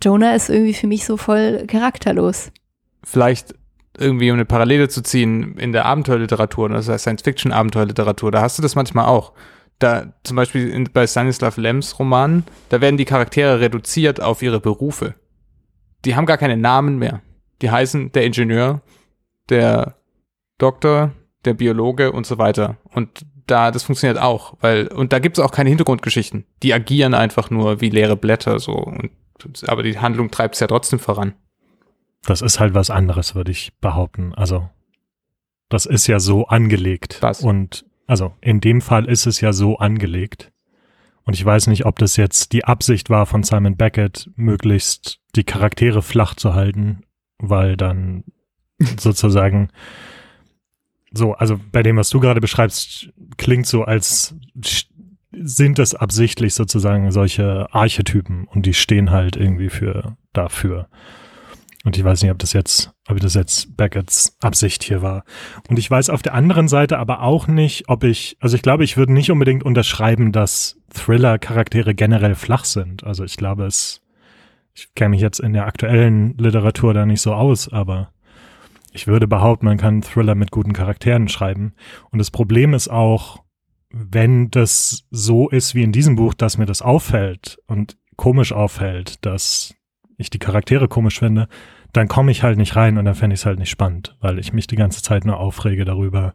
[0.03, 2.50] Jonah ist irgendwie für mich so voll charakterlos.
[3.02, 3.54] Vielleicht
[3.98, 8.62] irgendwie, um eine Parallele zu ziehen, in der Abenteuerliteratur, das heißt Science-Fiction-Abenteuerliteratur, da hast du
[8.62, 9.32] das manchmal auch.
[9.78, 14.60] Da, zum Beispiel in, bei Stanislav Lems Romanen, da werden die Charaktere reduziert auf ihre
[14.60, 15.14] Berufe.
[16.04, 17.22] Die haben gar keine Namen mehr.
[17.62, 18.82] Die heißen der Ingenieur,
[19.48, 19.96] der
[20.58, 21.12] Doktor,
[21.44, 22.76] der Biologe und so weiter.
[22.94, 26.44] Und da, das funktioniert auch, weil, und da gibt es auch keine Hintergrundgeschichten.
[26.62, 28.72] Die agieren einfach nur wie leere Blätter so.
[28.72, 29.10] Und,
[29.66, 31.34] aber die Handlung treibt es ja trotzdem voran.
[32.24, 34.35] Das ist halt was anderes, würde ich behaupten.
[34.35, 34.68] Also,
[35.68, 37.18] das ist ja so angelegt.
[37.20, 37.42] Was?
[37.42, 40.52] Und also in dem Fall ist es ja so angelegt.
[41.24, 45.44] Und ich weiß nicht, ob das jetzt die Absicht war von Simon Beckett, möglichst die
[45.44, 47.04] Charaktere flach zu halten,
[47.38, 48.24] weil dann
[48.98, 49.70] sozusagen
[51.12, 54.34] so, also bei dem, was du gerade beschreibst, klingt so, als
[55.32, 60.88] sind es absichtlich sozusagen solche Archetypen und die stehen halt irgendwie für dafür.
[61.85, 65.24] Und ich weiß nicht, ob das jetzt, ob das jetzt Becketts Absicht hier war.
[65.68, 68.85] Und ich weiß auf der anderen Seite aber auch nicht, ob ich, also ich glaube,
[68.85, 73.05] ich würde nicht unbedingt unterschreiben, dass Thriller-Charaktere generell flach sind.
[73.05, 74.03] Also ich glaube, es,
[74.74, 78.12] ich kenne mich jetzt in der aktuellen Literatur da nicht so aus, aber
[78.93, 81.72] ich würde behaupten, man kann Thriller mit guten Charakteren schreiben.
[82.11, 83.43] Und das Problem ist auch,
[83.91, 89.24] wenn das so ist wie in diesem Buch, dass mir das auffällt und komisch auffällt,
[89.24, 89.74] dass
[90.21, 91.49] ich die Charaktere komisch finde,
[91.93, 94.39] dann komme ich halt nicht rein und dann fände ich es halt nicht spannend, weil
[94.39, 96.35] ich mich die ganze Zeit nur aufrege darüber,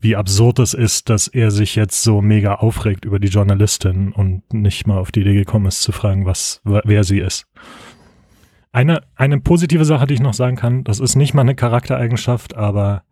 [0.00, 4.52] wie absurd es ist, dass er sich jetzt so mega aufregt über die Journalistin und
[4.52, 7.46] nicht mal auf die Idee gekommen ist zu fragen, was, wer sie ist.
[8.72, 12.56] Eine, eine positive Sache, die ich noch sagen kann, das ist nicht mal eine Charaktereigenschaft,
[12.56, 13.02] aber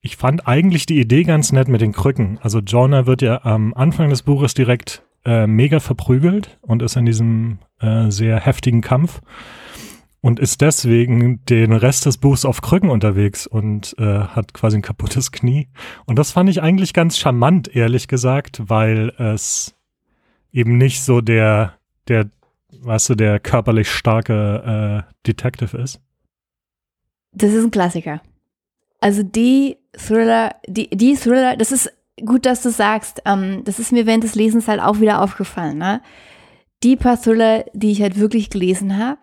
[0.00, 2.38] ich fand eigentlich die Idee ganz nett mit den Krücken.
[2.42, 7.06] Also Jonah wird ja am Anfang des Buches direkt äh, mega verprügelt und ist in
[7.06, 9.20] diesem äh, sehr heftigen Kampf
[10.20, 14.82] und ist deswegen den Rest des Buchs auf Krücken unterwegs und äh, hat quasi ein
[14.82, 15.68] kaputtes Knie.
[16.06, 19.74] Und das fand ich eigentlich ganz charmant, ehrlich gesagt, weil es
[20.50, 21.74] eben nicht so der,
[22.08, 22.30] der,
[22.80, 26.00] weißt du, der körperlich starke äh, Detective ist.
[27.32, 28.22] Das ist ein Klassiker.
[29.00, 31.92] Also die Thriller, die, die Thriller, das ist
[32.24, 35.78] gut, dass du sagst, ähm, das ist mir während des Lesens halt auch wieder aufgefallen,
[35.78, 36.00] ne?
[36.82, 39.18] Die paar Thriller, die ich halt wirklich gelesen habe,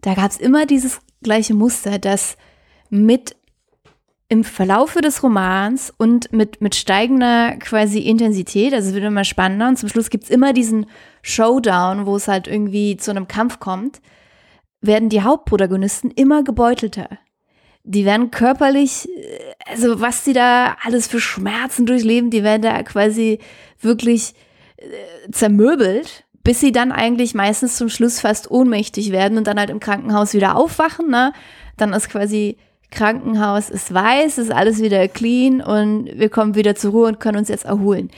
[0.00, 2.36] da gab es immer dieses gleiche Muster, dass
[2.90, 3.36] mit
[4.28, 9.68] im Verlaufe des Romans und mit, mit steigender quasi Intensität, also es wird immer spannender
[9.68, 10.86] und zum Schluss gibt es immer diesen
[11.20, 14.00] Showdown, wo es halt irgendwie zu einem Kampf kommt,
[14.80, 17.18] werden die Hauptprotagonisten immer gebeutelter.
[17.84, 19.08] Die werden körperlich,
[19.66, 23.40] also was die da alles für Schmerzen durchleben, die werden da quasi
[23.80, 24.34] wirklich
[24.76, 29.70] äh, zermöbelt bis sie dann eigentlich meistens zum Schluss fast ohnmächtig werden und dann halt
[29.70, 31.08] im Krankenhaus wieder aufwachen.
[31.08, 31.32] Ne?
[31.76, 32.56] Dann ist quasi
[32.90, 37.38] Krankenhaus ist weiß, ist alles wieder clean und wir kommen wieder zur Ruhe und können
[37.38, 38.10] uns jetzt erholen.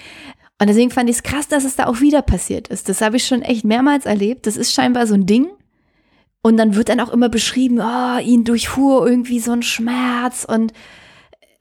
[0.60, 2.88] Und deswegen fand ich es krass, dass es da auch wieder passiert ist.
[2.88, 4.46] Das habe ich schon echt mehrmals erlebt.
[4.46, 5.48] Das ist scheinbar so ein Ding.
[6.44, 10.74] Und dann wird dann auch immer beschrieben, oh, ihn durchfuhr irgendwie so ein Schmerz und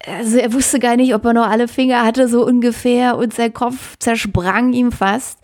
[0.05, 3.53] also er wusste gar nicht, ob er noch alle Finger hatte, so ungefähr, und sein
[3.53, 5.39] Kopf zersprang ihm fast.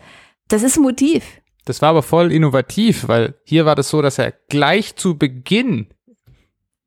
[0.50, 1.24] Das ist ein Motiv.
[1.64, 5.88] Das war aber voll innovativ, weil hier war das so, dass er gleich zu Beginn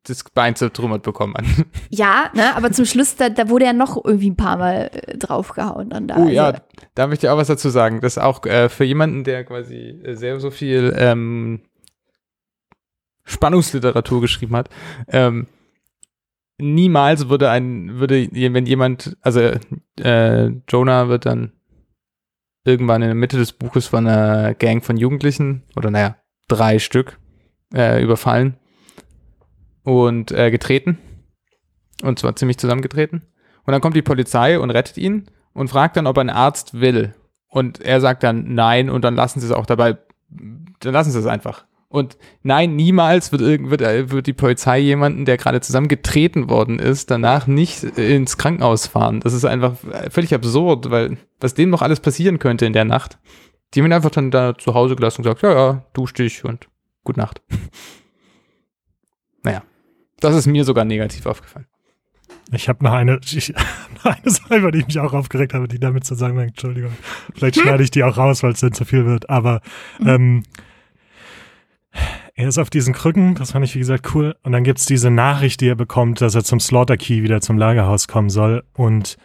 [0.05, 1.45] das Bein zertrümmert bekommen hat.
[1.89, 5.17] Ja, ne, aber zum Schluss, da, da wurde er noch irgendwie ein paar Mal äh,
[5.17, 5.89] draufgehauen.
[5.89, 6.17] Dann da.
[6.17, 6.33] Oh also.
[6.33, 6.55] ja,
[6.95, 8.03] da möchte ich auch was dazu sagen.
[8.03, 11.63] Das ist auch äh, für jemanden, der quasi äh, sehr so viel ähm,
[13.25, 14.69] Spannungsliteratur geschrieben hat,
[15.09, 15.47] ähm,
[16.59, 19.41] niemals würde ein, würde, wenn jemand, also
[20.01, 21.53] äh, Jonah wird dann
[22.65, 26.17] irgendwann in der Mitte des Buches von einer Gang von Jugendlichen, oder naja,
[26.49, 27.19] drei Stück,
[27.75, 28.57] äh, überfallen
[29.83, 30.99] und äh, getreten.
[32.03, 33.23] Und zwar ziemlich zusammengetreten.
[33.65, 37.15] Und dann kommt die Polizei und rettet ihn und fragt dann, ob einen Arzt will.
[37.49, 39.99] Und er sagt dann nein und dann lassen sie es auch dabei,
[40.29, 41.67] dann lassen sie es einfach.
[41.93, 47.11] Und nein, niemals wird, wird, äh, wird die Polizei jemanden, der gerade zusammengetreten worden ist,
[47.11, 49.21] danach nicht ins Krankenhaus fahren.
[49.21, 49.75] Das ist einfach
[50.09, 53.19] völlig absurd, weil was dem noch alles passieren könnte in der Nacht.
[53.75, 56.47] Die haben ihn einfach dann da zu Hause gelassen und gesagt, ja, ja, dusch dich
[56.47, 56.67] und
[57.05, 57.43] gute Nacht.
[59.43, 59.63] naja,
[60.19, 61.67] das ist mir sogar negativ aufgefallen.
[62.53, 63.53] Ich habe noch eine, ich,
[64.03, 66.93] eine Sache, über die ich mich auch aufgeregt habe, die damit zu sagen, Entschuldigung,
[67.35, 69.61] vielleicht schneide ich die auch raus, weil es dann zu viel wird, aber
[70.03, 70.43] ähm,
[72.35, 74.37] er ist auf diesen Krücken, das fand ich wie gesagt cool.
[74.43, 77.59] Und dann gibt's diese Nachricht, die er bekommt, dass er zum Slaughter Key wieder zum
[77.59, 78.65] Lagerhaus kommen soll.
[78.75, 79.17] Und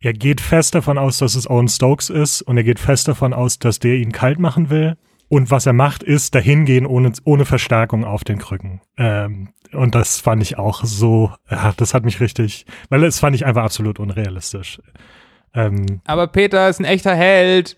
[0.00, 2.42] er geht fest davon aus, dass es Owen Stokes ist.
[2.42, 4.96] Und er geht fest davon aus, dass der ihn kalt machen will.
[5.28, 8.80] Und was er macht, ist dahin gehen ohne, ohne Verstärkung auf den Krücken.
[8.96, 13.34] Ähm, und das fand ich auch so, ja, das hat mich richtig, weil das fand
[13.34, 14.80] ich einfach absolut unrealistisch.
[15.52, 17.76] Ähm, Aber Peter ist ein echter Held.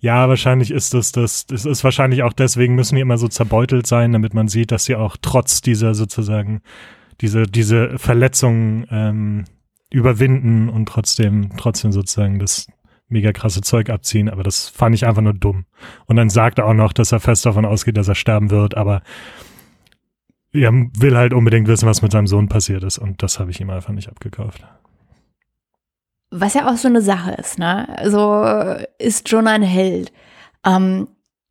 [0.00, 3.86] Ja, wahrscheinlich ist das, das, das ist wahrscheinlich auch deswegen müssen die immer so zerbeutelt
[3.86, 6.62] sein, damit man sieht, dass sie auch trotz dieser sozusagen,
[7.20, 9.44] diese, diese Verletzungen ähm,
[9.90, 12.66] überwinden und trotzdem, trotzdem sozusagen das
[13.08, 15.66] mega krasse Zeug abziehen, aber das fand ich einfach nur dumm.
[16.06, 18.76] Und dann sagt er auch noch, dass er fest davon ausgeht, dass er sterben wird,
[18.76, 19.02] aber
[20.52, 23.60] er will halt unbedingt wissen, was mit seinem Sohn passiert ist und das habe ich
[23.60, 24.64] ihm einfach nicht abgekauft.
[26.30, 27.88] Was ja auch so eine Sache ist, ne?
[27.98, 28.44] Also
[28.98, 30.12] ist Jonah ein Held.
[30.64, 31.08] Ähm,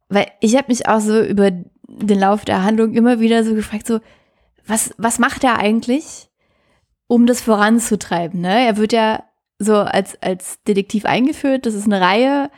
[0.07, 3.87] weil ich habe mich auch so über den Lauf der Handlung immer wieder so gefragt,
[3.87, 3.99] so,
[4.65, 6.29] was, was macht er eigentlich,
[7.07, 8.41] um das voranzutreiben?
[8.41, 8.67] Ne?
[8.67, 9.23] Er wird ja
[9.57, 11.65] so als, als Detektiv eingeführt.
[11.65, 12.49] Das ist eine Reihe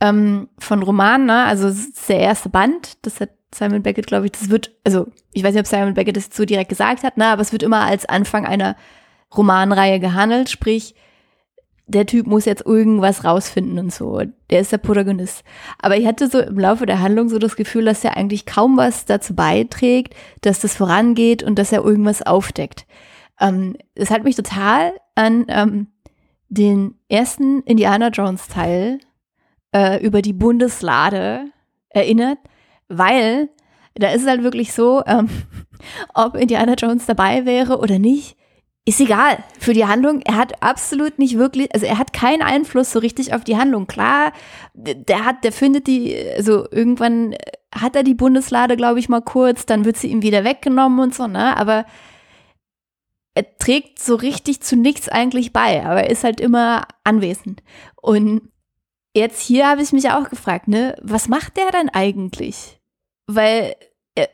[0.00, 1.44] ähm, von Romanen, ne?
[1.44, 5.06] Also es ist der erste Band, das hat Simon Beckett, glaube ich, das wird, also
[5.32, 7.26] ich weiß nicht, ob Simon Beckett das so direkt gesagt hat, ne?
[7.26, 8.76] aber es wird immer als Anfang einer
[9.34, 10.94] Romanreihe gehandelt, sprich,
[11.88, 14.20] der Typ muss jetzt irgendwas rausfinden und so.
[14.50, 15.42] Der ist der Protagonist.
[15.78, 18.76] Aber ich hatte so im Laufe der Handlung so das Gefühl, dass er eigentlich kaum
[18.76, 22.86] was dazu beiträgt, dass das vorangeht und dass er irgendwas aufdeckt.
[23.40, 25.86] Ähm, es hat mich total an ähm,
[26.48, 29.00] den ersten Indiana Jones Teil
[29.74, 31.46] äh, über die Bundeslade
[31.88, 32.38] erinnert,
[32.88, 33.48] weil
[33.94, 35.28] da ist es halt wirklich so, ähm,
[36.14, 38.37] ob Indiana Jones dabei wäre oder nicht,
[38.88, 40.22] ist egal für die Handlung.
[40.24, 43.86] Er hat absolut nicht wirklich, also er hat keinen Einfluss so richtig auf die Handlung.
[43.86, 44.32] Klar,
[44.72, 47.34] der hat, der findet die, also irgendwann
[47.74, 51.14] hat er die Bundeslade, glaube ich, mal kurz, dann wird sie ihm wieder weggenommen und
[51.14, 51.54] so, ne?
[51.58, 51.84] Aber
[53.34, 57.62] er trägt so richtig zu nichts eigentlich bei, aber er ist halt immer anwesend.
[57.94, 58.50] Und
[59.14, 62.80] jetzt hier habe ich mich auch gefragt, ne, was macht der dann eigentlich?
[63.26, 63.74] Weil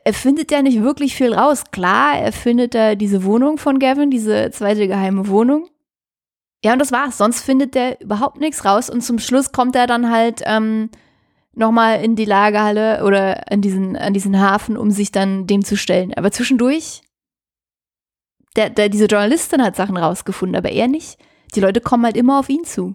[0.03, 1.63] er, findet ja nicht wirklich viel raus.
[1.71, 5.69] Klar, er findet da diese Wohnung von Gavin, diese zweite geheime Wohnung.
[6.63, 7.17] Ja, und das war's.
[7.17, 8.89] Sonst findet er überhaupt nichts raus.
[8.89, 10.89] Und zum Schluss kommt er dann halt ähm,
[11.53, 15.77] nochmal in die Lagerhalle oder an diesen, an diesen Hafen, um sich dann dem zu
[15.77, 16.13] stellen.
[16.15, 17.01] Aber zwischendurch,
[18.55, 21.17] der, der, diese Journalistin hat Sachen rausgefunden, aber er nicht.
[21.53, 22.93] Die Leute kommen halt immer auf ihn zu.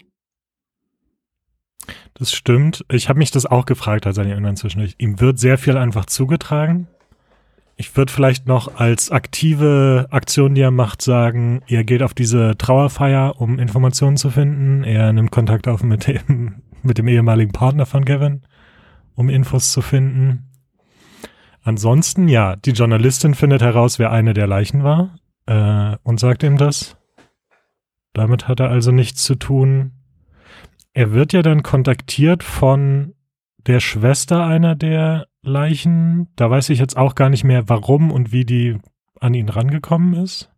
[2.13, 2.85] Das stimmt.
[2.89, 4.95] Ich habe mich das auch gefragt, als er irgendwann zwischendurch.
[4.97, 6.87] Ihm wird sehr viel einfach zugetragen.
[7.77, 12.55] Ich würde vielleicht noch als aktive Aktion, die er macht, sagen, er geht auf diese
[12.57, 14.83] Trauerfeier, um Informationen zu finden.
[14.83, 18.43] Er nimmt Kontakt auf mit dem, mit dem ehemaligen Partner von Gavin,
[19.15, 20.51] um Infos zu finden.
[21.63, 25.15] Ansonsten, ja, die Journalistin findet heraus, wer eine der Leichen war
[25.45, 26.97] äh, und sagt ihm das.
[28.13, 29.93] Damit hat er also nichts zu tun.
[30.93, 33.13] Er wird ja dann kontaktiert von
[33.65, 36.27] der Schwester einer der Leichen.
[36.35, 38.77] Da weiß ich jetzt auch gar nicht mehr, warum und wie die
[39.19, 40.49] an ihn rangekommen ist.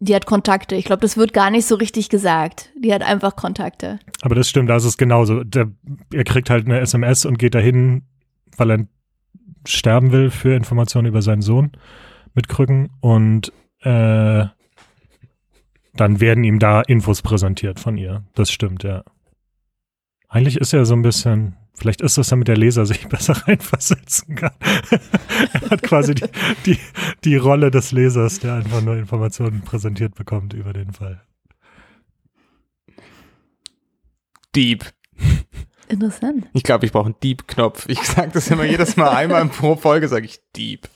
[0.00, 0.74] Die hat Kontakte.
[0.74, 2.70] Ich glaube, das wird gar nicht so richtig gesagt.
[2.78, 4.00] Die hat einfach Kontakte.
[4.22, 5.44] Aber das stimmt, da ist es genauso.
[5.44, 5.70] Der,
[6.12, 8.02] er kriegt halt eine SMS und geht dahin,
[8.56, 8.86] weil er
[9.66, 11.72] sterben will für Informationen über seinen Sohn
[12.34, 12.90] mit Krücken.
[13.00, 14.44] Und äh,
[15.94, 18.24] dann werden ihm da Infos präsentiert von ihr.
[18.34, 19.04] Das stimmt, ja.
[20.34, 24.34] Eigentlich ist er so ein bisschen, vielleicht ist das, damit der Leser sich besser reinversetzen
[24.34, 24.50] kann.
[25.52, 26.26] er hat quasi die,
[26.66, 26.78] die,
[27.22, 31.22] die Rolle des Lesers, der einfach nur Informationen präsentiert bekommt über den Fall.
[34.56, 34.84] Deep.
[35.86, 36.48] Interessant.
[36.52, 37.88] Ich glaube, ich brauche einen Deep-Knopf.
[37.88, 40.88] Ich sage das immer jedes Mal einmal pro Folge, sage ich Deep.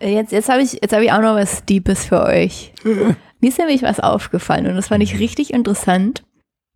[0.00, 2.72] Jetzt, jetzt habe ich, hab ich auch noch was Deepes für euch.
[2.84, 6.22] Mir ist nämlich was aufgefallen und das fand ich richtig interessant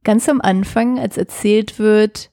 [0.04, 2.30] ganz am Anfang, als erzählt wird,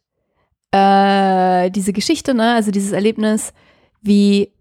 [0.71, 3.53] äh, diese Geschichte, ne, also dieses Erlebnis,
[4.01, 4.53] wie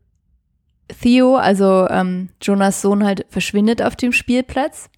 [1.00, 4.90] Theo, also ähm, Jonas Sohn, halt verschwindet auf dem Spielplatz.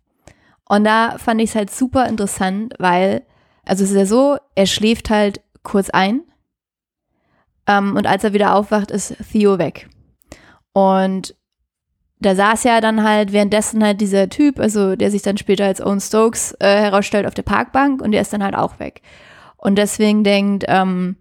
[0.68, 3.26] Und da fand ich es halt super interessant, weil,
[3.64, 6.22] also es ist ja so, er schläft halt kurz ein
[7.66, 9.88] ähm, und als er wieder aufwacht, ist Theo weg.
[10.72, 11.34] Und
[12.26, 15.80] da saß ja dann halt währenddessen halt dieser Typ, also der sich dann später als
[15.80, 19.02] Owen Stokes äh, herausstellt auf der Parkbank und der ist dann halt auch weg.
[19.56, 21.16] Und deswegen denkt ähm,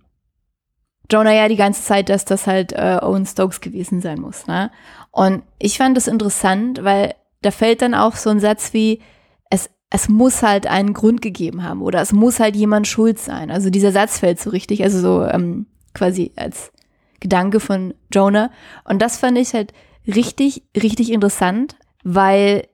[1.12, 4.48] Jonah ja die ganze Zeit, dass das halt äh, Owen Stokes gewesen sein muss.
[4.48, 4.72] Ne?
[5.12, 9.02] Und ich fand das interessant, weil da fällt dann auch so ein Satz wie,
[9.50, 13.52] es, es muss halt einen Grund gegeben haben oder es muss halt jemand schuld sein.
[13.52, 16.72] Also dieser Satz fällt so richtig, also so ähm, quasi als
[17.20, 18.50] Gedanke von Jonah.
[18.86, 19.74] Und das fand ich halt
[20.08, 22.68] richtig, richtig interessant, weil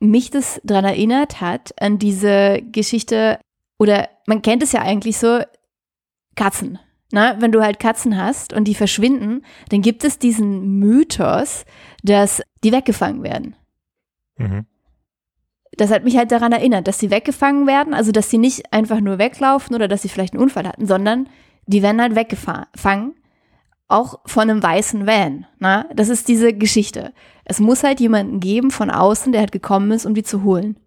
[0.00, 3.38] mich das daran erinnert hat, an diese Geschichte,
[3.78, 5.40] oder man kennt es ja eigentlich so,
[6.36, 6.78] Katzen.
[7.12, 11.64] Na, wenn du halt Katzen hast und die verschwinden, dann gibt es diesen Mythos,
[12.02, 13.54] dass die weggefangen werden.
[14.36, 14.66] Mhm.
[15.76, 19.00] Das hat mich halt daran erinnert, dass sie weggefangen werden, also dass sie nicht einfach
[19.00, 21.28] nur weglaufen oder dass sie vielleicht einen Unfall hatten, sondern
[21.66, 23.14] die werden halt weggefangen
[23.88, 25.46] auch von einem weißen Van.
[25.58, 25.86] Na?
[25.94, 27.12] Das ist diese Geschichte.
[27.44, 30.78] Es muss halt jemanden geben von außen, der halt gekommen ist, um die zu holen.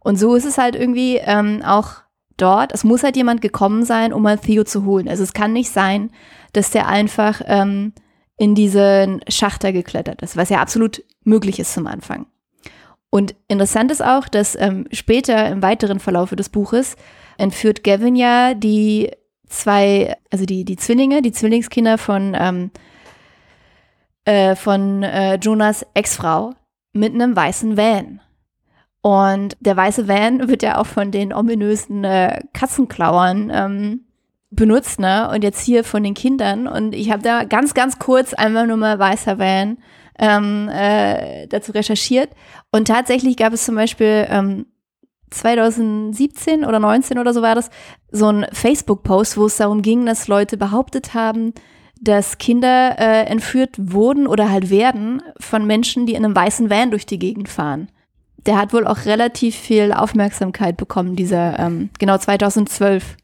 [0.00, 2.02] Und so ist es halt irgendwie ähm, auch
[2.36, 2.72] dort.
[2.72, 5.08] Es muss halt jemand gekommen sein, um mal Theo zu holen.
[5.08, 6.10] Also es kann nicht sein,
[6.52, 7.92] dass der einfach ähm,
[8.36, 12.26] in diesen Schachter geklettert ist, was ja absolut möglich ist zum Anfang.
[13.10, 16.96] Und interessant ist auch, dass ähm, später im weiteren Verlaufe des Buches
[17.38, 19.10] entführt Gavin ja die
[19.54, 22.70] zwei, also die, die Zwillinge, die Zwillingskinder von, ähm,
[24.24, 26.54] äh, von äh, Jonas Ex-Frau
[26.92, 28.20] mit einem weißen Van.
[29.02, 34.00] Und der weiße Van wird ja auch von den ominösen äh, Katzenklauern ähm,
[34.50, 35.28] benutzt, ne?
[35.30, 36.66] Und jetzt hier von den Kindern.
[36.66, 39.78] Und ich habe da ganz, ganz kurz einmal nur mal weißer Van
[40.18, 42.30] ähm, äh, dazu recherchiert.
[42.70, 44.66] Und tatsächlich gab es zum Beispiel ähm,
[45.34, 47.70] 2017 oder 19 oder so war das,
[48.10, 51.52] so ein Facebook-Post, wo es darum ging, dass Leute behauptet haben,
[52.00, 56.90] dass Kinder äh, entführt wurden oder halt werden von Menschen, die in einem weißen Van
[56.90, 57.88] durch die Gegend fahren.
[58.46, 63.16] Der hat wohl auch relativ viel Aufmerksamkeit bekommen, dieser, ähm, genau 2012.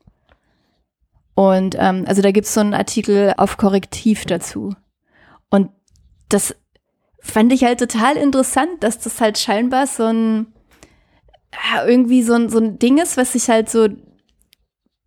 [1.35, 4.75] Und ähm, also da gibt es so einen Artikel auf Korrektiv dazu.
[6.29, 6.55] das
[7.23, 10.47] fand ich halt total interessant, dass das halt scheinbar so ein,
[11.87, 13.89] irgendwie so ein, so ein Ding ist, was sich halt so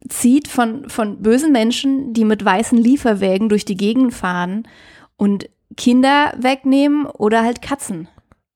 [0.10, 4.68] zieht von, von bösen Menschen, die mit weißen Lieferwägen durch die Gegend fahren
[5.16, 8.08] und Kinder wegnehmen oder halt Katzen.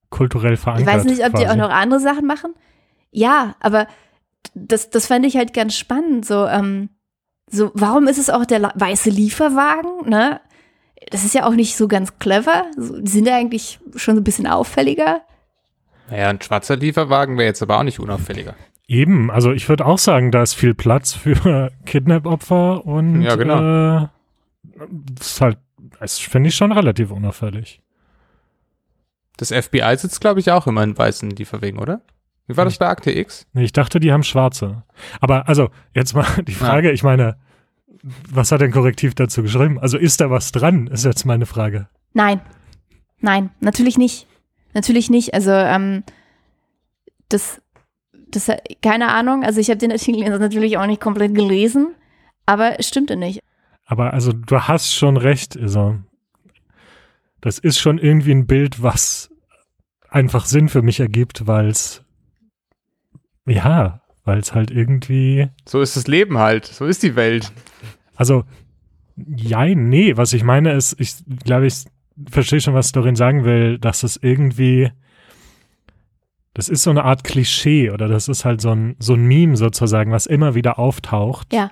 [0.09, 0.87] Kulturell verankert.
[0.87, 1.43] Ich weiß nicht, ob quasi.
[1.43, 2.53] die auch noch andere Sachen machen.
[3.11, 3.87] Ja, aber
[4.53, 6.25] das, das fand ich halt ganz spannend.
[6.25, 6.89] So, ähm,
[7.49, 10.09] so, warum ist es auch der weiße Lieferwagen?
[10.09, 10.41] Ne?
[11.11, 12.65] Das ist ja auch nicht so ganz clever.
[12.77, 15.21] Die sind ja eigentlich schon so ein bisschen auffälliger.
[16.09, 18.55] Naja, ein schwarzer Lieferwagen wäre jetzt aber auch nicht unauffälliger.
[18.87, 24.03] Eben, also ich würde auch sagen, da ist viel Platz für Kidnap-Opfer und Ja, genau.
[24.03, 24.07] äh,
[24.89, 25.57] das ist halt,
[25.99, 27.81] das finde ich schon relativ unauffällig.
[29.37, 32.01] Das FBI sitzt, glaube ich, auch immer in weißen Lieferwegen, oder?
[32.47, 33.45] Wie war das bei Akte X?
[33.53, 34.83] Nee, ich dachte, die haben schwarze.
[35.19, 37.35] Aber also, jetzt mal die Frage, ich meine,
[38.29, 39.79] was hat denn Korrektiv dazu geschrieben?
[39.79, 41.87] Also ist da was dran, ist jetzt meine Frage.
[42.13, 42.39] Nein.
[43.19, 44.26] Nein, natürlich nicht.
[44.77, 45.33] Natürlich nicht.
[45.33, 46.03] Also, ähm,
[47.29, 47.59] das,
[48.29, 48.51] das,
[48.83, 49.43] keine Ahnung.
[49.43, 51.95] Also, ich habe den Artikel natürlich auch nicht komplett gelesen,
[52.45, 53.41] aber es stimmte nicht.
[53.87, 55.95] Aber also du hast schon recht, also
[57.41, 59.31] das ist schon irgendwie ein Bild, was
[60.09, 62.03] einfach Sinn für mich ergibt, weil es
[63.47, 66.65] ja, weil es halt irgendwie, So ist das Leben halt.
[66.65, 67.51] So ist die Welt.
[68.15, 68.43] also
[69.15, 71.85] ja, nee, was ich meine ist, ich glaube, ich
[72.29, 74.91] verstehe schon, was Dorin sagen will, dass es irgendwie
[76.57, 79.55] das ist so eine Art Klischee oder das ist halt so ein, so ein Meme
[79.55, 81.53] sozusagen, was immer wieder auftaucht.
[81.53, 81.69] Ja.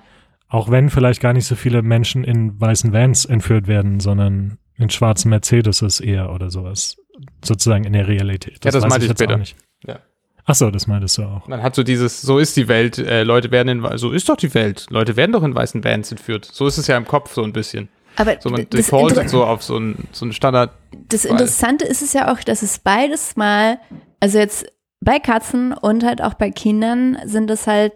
[0.48, 4.88] Auch wenn vielleicht gar nicht so viele Menschen in weißen Vans entführt werden, sondern in
[4.88, 6.98] schwarzen Mercedes eher oder sowas.
[7.44, 8.64] Sozusagen in der Realität.
[8.64, 9.38] Ja, das meinte ich jetzt auch später.
[9.38, 9.56] nicht.
[9.84, 9.98] Ja.
[10.44, 11.48] Ach so, das meintest du auch.
[11.48, 14.36] Man hat so dieses, so ist die Welt, äh, Leute werden in, so ist doch
[14.36, 14.86] die Welt.
[14.90, 16.44] Leute werden doch in weißen Vans entführt.
[16.44, 17.88] So ist es ja im Kopf so ein bisschen.
[18.16, 20.70] Aber So man defaultet Inter- so auf so ein, so ein Standard.
[21.08, 23.78] das Interessante ist es ja auch, dass es beides mal,
[24.20, 24.66] also jetzt
[25.00, 27.92] bei Katzen und halt auch bei Kindern sind es halt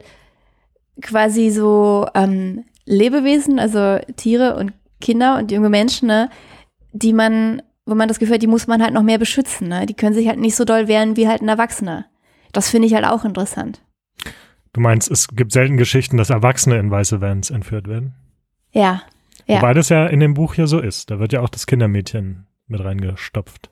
[1.01, 6.29] quasi so ähm, Lebewesen, also Tiere und Kinder und junge Menschen, ne,
[6.93, 9.69] die man, wo man das Gefühl hat, die muss man halt noch mehr beschützen.
[9.69, 9.87] Ne?
[9.87, 12.07] Die können sich halt nicht so doll wehren wie halt ein Erwachsener.
[12.53, 13.81] Das finde ich halt auch interessant.
[14.73, 18.15] Du meinst, es gibt selten Geschichten, dass Erwachsene in weiße Vans entführt werden.
[18.73, 19.03] Ja,
[19.47, 19.57] Ja.
[19.57, 21.11] Wobei das ja in dem Buch ja so ist.
[21.11, 23.71] Da wird ja auch das Kindermädchen mit reingestopft.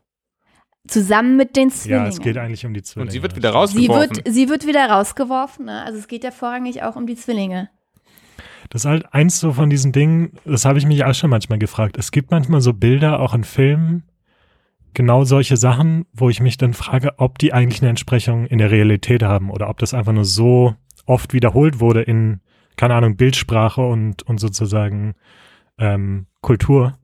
[0.86, 2.04] zusammen mit den Zwillingen.
[2.04, 3.08] Ja, es geht eigentlich um die Zwillinge.
[3.08, 4.16] Und sie wird wieder sie rausgeworfen.
[4.16, 5.66] wird, sie wird wieder rausgeworfen.
[5.66, 5.84] Ne?
[5.84, 7.70] Also es geht ja vorrangig auch um die Zwillinge.
[8.70, 11.58] Das ist halt eins so von diesen Dingen, das habe ich mich auch schon manchmal
[11.58, 11.96] gefragt.
[11.96, 14.02] Es gibt manchmal so Bilder, auch in Filmen,
[14.94, 18.70] genau solche Sachen, wo ich mich dann frage, ob die eigentlich eine Entsprechung in der
[18.70, 20.74] Realität haben oder ob das einfach nur so
[21.06, 22.40] oft wiederholt wurde in,
[22.76, 25.14] keine Ahnung, Bildsprache und, und sozusagen
[25.78, 26.98] ähm, Kultur,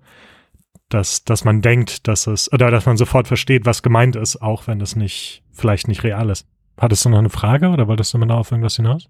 [0.88, 4.66] dass, dass man denkt, dass es, oder dass man sofort versteht, was gemeint ist, auch
[4.66, 6.46] wenn das nicht, vielleicht nicht real ist.
[6.78, 9.08] Hattest du noch eine Frage oder wolltest du mal auf irgendwas hinaus?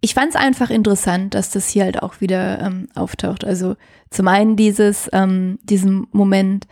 [0.00, 3.44] Ich fand es einfach interessant, dass das hier halt auch wieder ähm, auftaucht.
[3.44, 3.76] Also
[4.10, 6.66] zum einen dieses, ähm, diesen Moment,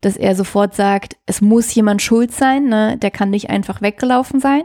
[0.00, 2.96] dass er sofort sagt, es muss jemand schuld sein, ne?
[2.96, 4.62] der kann nicht einfach weggelaufen sein.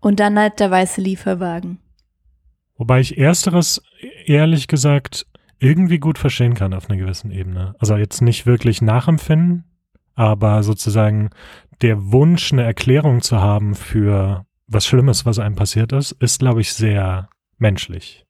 [0.00, 1.78] Und dann halt der weiße Lieferwagen.
[2.78, 3.82] Wobei ich ersteres,
[4.28, 5.26] ehrlich gesagt,
[5.58, 7.74] irgendwie gut verstehen kann auf einer gewissen Ebene.
[7.78, 9.64] Also jetzt nicht wirklich nachempfinden,
[10.14, 11.30] aber sozusagen
[11.82, 16.60] der Wunsch, eine Erklärung zu haben für was Schlimmes, was einem passiert ist, ist, glaube
[16.60, 18.26] ich, sehr menschlich.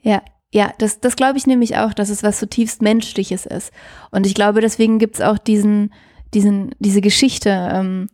[0.00, 0.22] Ja,
[0.52, 3.72] ja, das, das glaube ich nämlich auch, dass es was zutiefst Menschliches ist.
[4.10, 5.92] Und ich glaube, deswegen gibt es auch diesen,
[6.32, 8.08] diesen, diese Geschichte, ähm,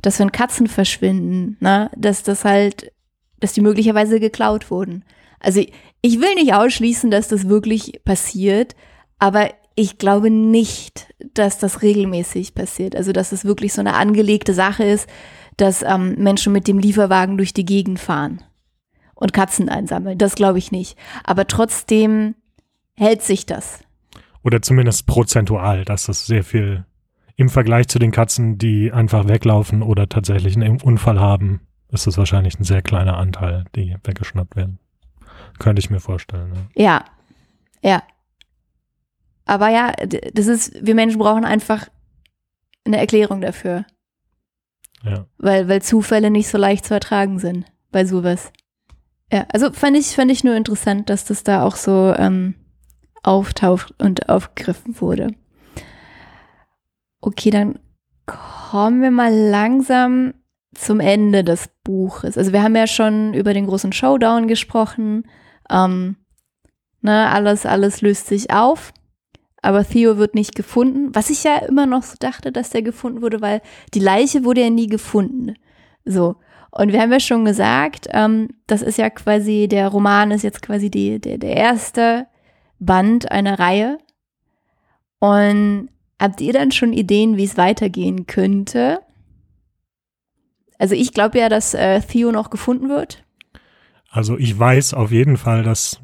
[0.00, 2.92] dass wenn Katzen verschwinden, ne, dass das halt,
[3.40, 5.04] dass die möglicherweise geklaut wurden.
[5.40, 5.64] Also
[6.02, 8.76] ich, will nicht ausschließen, dass das wirklich passiert,
[9.18, 12.94] aber ich glaube nicht, dass das regelmäßig passiert.
[12.94, 15.08] Also dass es wirklich so eine angelegte Sache ist,
[15.56, 18.42] dass ähm, Menschen mit dem Lieferwagen durch die Gegend fahren
[19.14, 20.18] und Katzen einsammeln.
[20.18, 20.98] Das glaube ich nicht.
[21.24, 22.34] Aber trotzdem
[22.96, 23.80] hält sich das.
[24.42, 26.84] Oder zumindest prozentual, dass das sehr viel
[27.36, 31.60] im Vergleich zu den Katzen, die einfach weglaufen oder tatsächlich einen Unfall haben,
[31.90, 34.78] ist das wahrscheinlich ein sehr kleiner Anteil, die weggeschnappt werden.
[35.60, 36.52] Könnte ich mir vorstellen.
[36.74, 37.04] Ja.
[37.82, 38.02] Ja, ja.
[39.44, 39.92] Aber ja,
[40.32, 41.88] das ist, wir Menschen brauchen einfach
[42.84, 43.84] eine Erklärung dafür,
[45.04, 45.26] ja.
[45.38, 48.52] weil, weil Zufälle nicht so leicht zu ertragen sind bei sowas.
[49.32, 52.54] Ja, also fand ich, fand ich nur interessant, dass das da auch so ähm,
[53.22, 55.34] auftaucht und aufgegriffen wurde.
[57.20, 57.78] Okay, dann
[58.26, 60.34] kommen wir mal langsam
[60.74, 62.38] zum Ende des Buches.
[62.38, 65.24] Also wir haben ja schon über den großen Showdown gesprochen.
[65.70, 66.16] Ähm,
[67.00, 68.92] ne, alles, alles löst sich auf.
[69.62, 71.14] aber Theo wird nicht gefunden.
[71.14, 73.60] Was ich ja immer noch so dachte, dass der gefunden wurde, weil
[73.94, 75.54] die Leiche wurde ja nie gefunden.
[76.04, 76.36] So.
[76.70, 80.62] Und wir haben ja schon gesagt, ähm, das ist ja quasi, der Roman ist jetzt
[80.62, 82.26] quasi die, der, der erste
[82.78, 83.98] Band einer Reihe.
[85.18, 89.00] Und habt ihr dann schon Ideen, wie es weitergehen könnte?
[90.78, 93.24] Also ich glaube ja, dass äh, Theo noch gefunden wird.
[94.10, 96.02] Also ich weiß auf jeden Fall, dass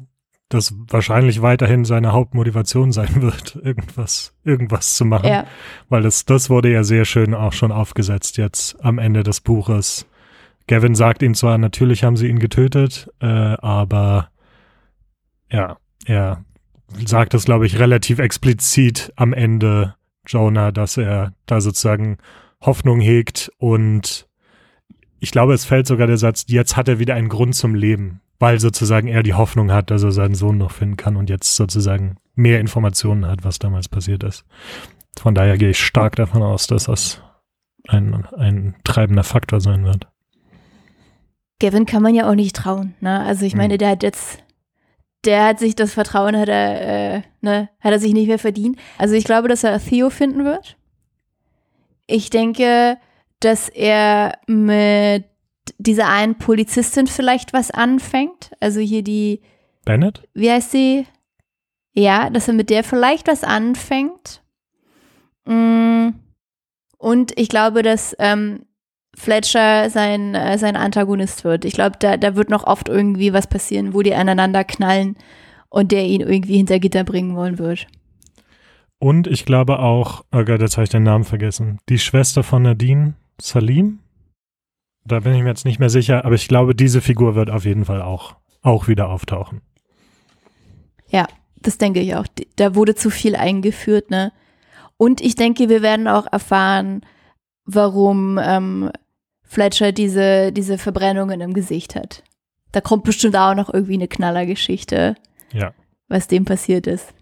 [0.49, 5.27] das wahrscheinlich weiterhin seine Hauptmotivation sein wird, irgendwas, irgendwas zu machen.
[5.27, 5.45] Ja.
[5.89, 10.07] Weil das, das wurde ja sehr schön auch schon aufgesetzt jetzt am Ende des Buches.
[10.67, 14.29] Gavin sagt ihm zwar, natürlich haben sie ihn getötet, äh, aber
[15.49, 16.43] ja, er
[17.05, 19.95] sagt das, glaube ich, relativ explizit am Ende,
[20.25, 22.17] Jonah, dass er da sozusagen
[22.61, 24.26] Hoffnung hegt und
[25.19, 28.21] ich glaube, es fällt sogar der Satz, jetzt hat er wieder einen Grund zum Leben,
[28.39, 31.55] weil sozusagen er die Hoffnung hat, dass er seinen Sohn noch finden kann und jetzt
[31.55, 34.45] sozusagen mehr Informationen hat, was damals passiert ist.
[35.19, 37.21] Von daher gehe ich stark davon aus, dass das
[37.87, 40.07] ein, ein treibender Faktor sein wird.
[41.59, 42.93] Gavin kann man ja auch nicht trauen.
[42.99, 43.19] Ne?
[43.21, 43.77] Also ich meine, mhm.
[43.79, 44.43] der hat jetzt,
[45.25, 48.77] der hat sich das Vertrauen, hat er, äh, ne, hat er sich nicht mehr verdient.
[48.99, 50.77] Also ich glaube, dass er Theo finden wird.
[52.05, 52.97] Ich denke,
[53.39, 55.25] dass er mit
[55.77, 58.51] dieser einen Polizistin vielleicht was anfängt.
[58.59, 59.41] Also hier die.
[59.85, 60.27] Bennett?
[60.33, 61.05] Wie heißt sie?
[61.93, 64.43] Ja, dass er mit der vielleicht was anfängt.
[65.45, 66.09] Mm.
[66.97, 68.65] Und ich glaube, dass ähm,
[69.15, 71.65] Fletcher sein, äh, sein Antagonist wird.
[71.65, 75.15] Ich glaube, da, da wird noch oft irgendwie was passieren, wo die aneinander knallen
[75.69, 77.87] und der ihn irgendwie hinter Gitter bringen wollen wird.
[78.99, 82.63] Und ich glaube auch, oh Gott, jetzt habe ich den Namen vergessen, die Schwester von
[82.63, 83.99] Nadine, Salim?
[85.05, 87.65] Da bin ich mir jetzt nicht mehr sicher, aber ich glaube, diese Figur wird auf
[87.65, 89.61] jeden Fall auch, auch wieder auftauchen.
[91.09, 91.27] Ja,
[91.61, 92.25] das denke ich auch.
[92.57, 94.33] Da wurde zu viel eingeführt, ne?
[94.97, 97.01] Und ich denke, wir werden auch erfahren,
[97.65, 98.91] warum ähm,
[99.43, 102.23] Fletcher diese, diese Verbrennungen im Gesicht hat.
[102.71, 105.15] Da kommt bestimmt auch noch irgendwie eine Knallergeschichte,
[105.53, 105.73] ja.
[106.07, 107.13] was dem passiert ist.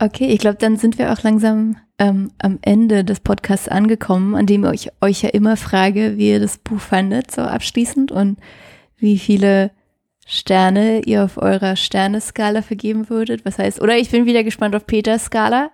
[0.00, 4.46] Okay, ich glaube, dann sind wir auch langsam ähm, am Ende des Podcasts angekommen, an
[4.46, 8.38] dem ich euch ja immer frage, wie ihr das Buch fandet, so abschließend und
[8.96, 9.72] wie viele
[10.26, 13.44] Sterne ihr auf eurer Sterneskala vergeben würdet.
[13.44, 15.70] Was heißt, oder ich bin wieder gespannt auf Peters Skala.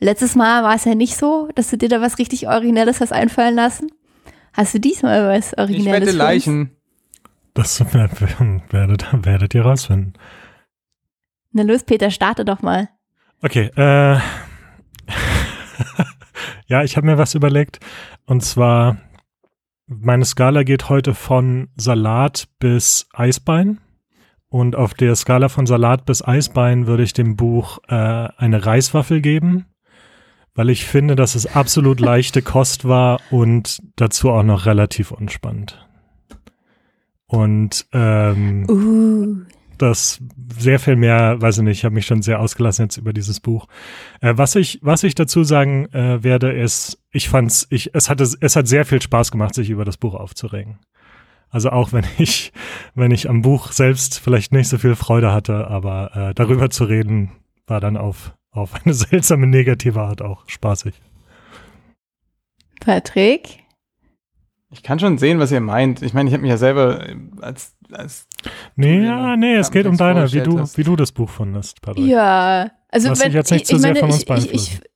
[0.00, 3.12] Letztes Mal war es ja nicht so, dass du dir da was richtig Originelles hast
[3.12, 3.92] einfallen lassen.
[4.52, 6.00] Hast du diesmal was Originelles?
[6.00, 6.72] Ich wette Leichen.
[7.54, 7.80] Das
[8.70, 10.14] werdet, werdet ihr rausfinden.
[11.52, 12.88] Na los, Peter, starte doch mal.
[13.42, 14.18] Okay, äh.
[16.66, 17.80] ja, ich habe mir was überlegt.
[18.24, 18.96] Und zwar,
[19.86, 23.80] meine Skala geht heute von Salat bis Eisbein.
[24.48, 29.20] Und auf der Skala von Salat bis Eisbein würde ich dem Buch äh, eine Reiswaffel
[29.20, 29.66] geben
[30.54, 35.86] weil ich finde, dass es absolut leichte Kost war und dazu auch noch relativ unspannend.
[37.26, 39.36] Und ähm, uh.
[39.82, 40.20] Das
[40.58, 43.40] sehr viel mehr, weiß ich nicht, ich habe mich schon sehr ausgelassen jetzt über dieses
[43.40, 43.66] Buch.
[44.20, 48.24] Äh, was ich, was ich dazu sagen äh, werde, ist, ich fand's, ich, es hatte,
[48.40, 50.78] es hat sehr viel Spaß gemacht, sich über das Buch aufzuregen.
[51.50, 52.52] Also auch wenn ich,
[52.94, 56.84] wenn ich am Buch selbst vielleicht nicht so viel Freude hatte, aber äh, darüber zu
[56.84, 57.32] reden,
[57.66, 60.94] war dann auf auf eine seltsame negative Art auch spaßig.
[62.80, 63.60] Patrick?
[64.70, 66.02] Ich kann schon sehen, was ihr meint.
[66.02, 67.06] Ich meine, ich habe mich ja selber
[67.40, 67.76] als.
[67.90, 68.26] als
[68.76, 72.06] nee, ja, nee, es geht um deine, wie du, wie du das Buch fandest, Patrick.
[72.06, 74.26] Ja, also Lass wenn, dich jetzt nicht ich, zu ich sehr meine, von uns ich,
[74.26, 74.80] beeinflussen.
[74.82, 74.92] Ich,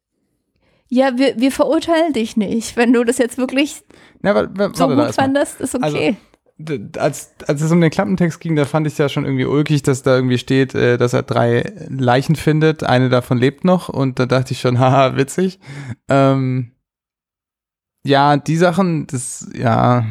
[0.88, 2.76] ja, wir, wir verurteilen dich nicht.
[2.76, 3.82] Wenn du das jetzt wirklich
[4.22, 6.16] Na, warte, warte, so gut fandest, ist also, okay.
[6.58, 9.44] Also, als, als es um den Klappentext ging, da fand ich es ja schon irgendwie
[9.44, 13.88] ulkig, dass da irgendwie steht, äh, dass er drei Leichen findet, eine davon lebt noch
[13.88, 15.58] und da dachte ich schon, haha, witzig.
[16.08, 16.72] Ähm,
[18.04, 20.06] ja, die Sachen, das, ja,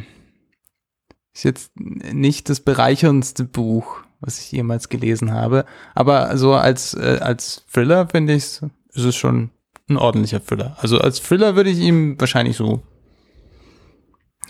[1.35, 7.19] ist jetzt nicht das bereicherndste Buch, was ich jemals gelesen habe, aber so als, äh,
[7.21, 9.51] als Thriller finde ich es, ist es schon
[9.89, 10.77] ein ordentlicher Thriller.
[10.79, 12.81] Also als Thriller würde ich ihm wahrscheinlich so,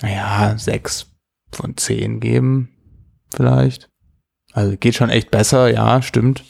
[0.02, 1.08] naja, sechs
[1.52, 2.70] von zehn geben,
[3.36, 3.90] vielleicht.
[4.54, 6.44] Also geht schon echt besser, ja, stimmt.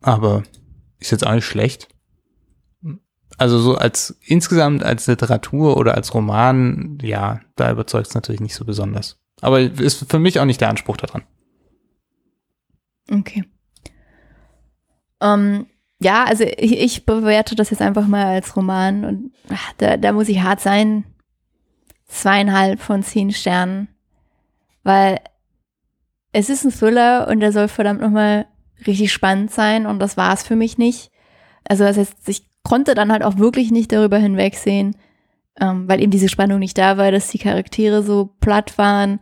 [0.00, 0.44] Aber
[1.00, 1.88] ist jetzt auch nicht schlecht.
[3.36, 8.54] Also so als insgesamt als Literatur oder als Roman, ja, da überzeugt es natürlich nicht
[8.54, 9.18] so besonders.
[9.44, 11.22] Aber ist für mich auch nicht der Anspruch daran.
[13.10, 13.44] Okay.
[15.20, 15.66] Ähm,
[16.00, 20.12] ja, also ich, ich, bewerte das jetzt einfach mal als Roman und ach, da, da
[20.12, 21.04] muss ich hart sein.
[22.06, 23.88] Zweieinhalb von zehn Sternen
[24.84, 25.18] weil
[26.32, 28.46] es ist ein Thriller und der soll verdammt nochmal
[28.86, 31.10] richtig spannend sein und das war es für mich nicht.
[31.64, 34.96] Also das heißt, ich konnte dann halt auch wirklich nicht darüber hinwegsehen,
[35.60, 39.20] ähm, weil eben diese Spannung nicht da war, dass die Charaktere so platt waren.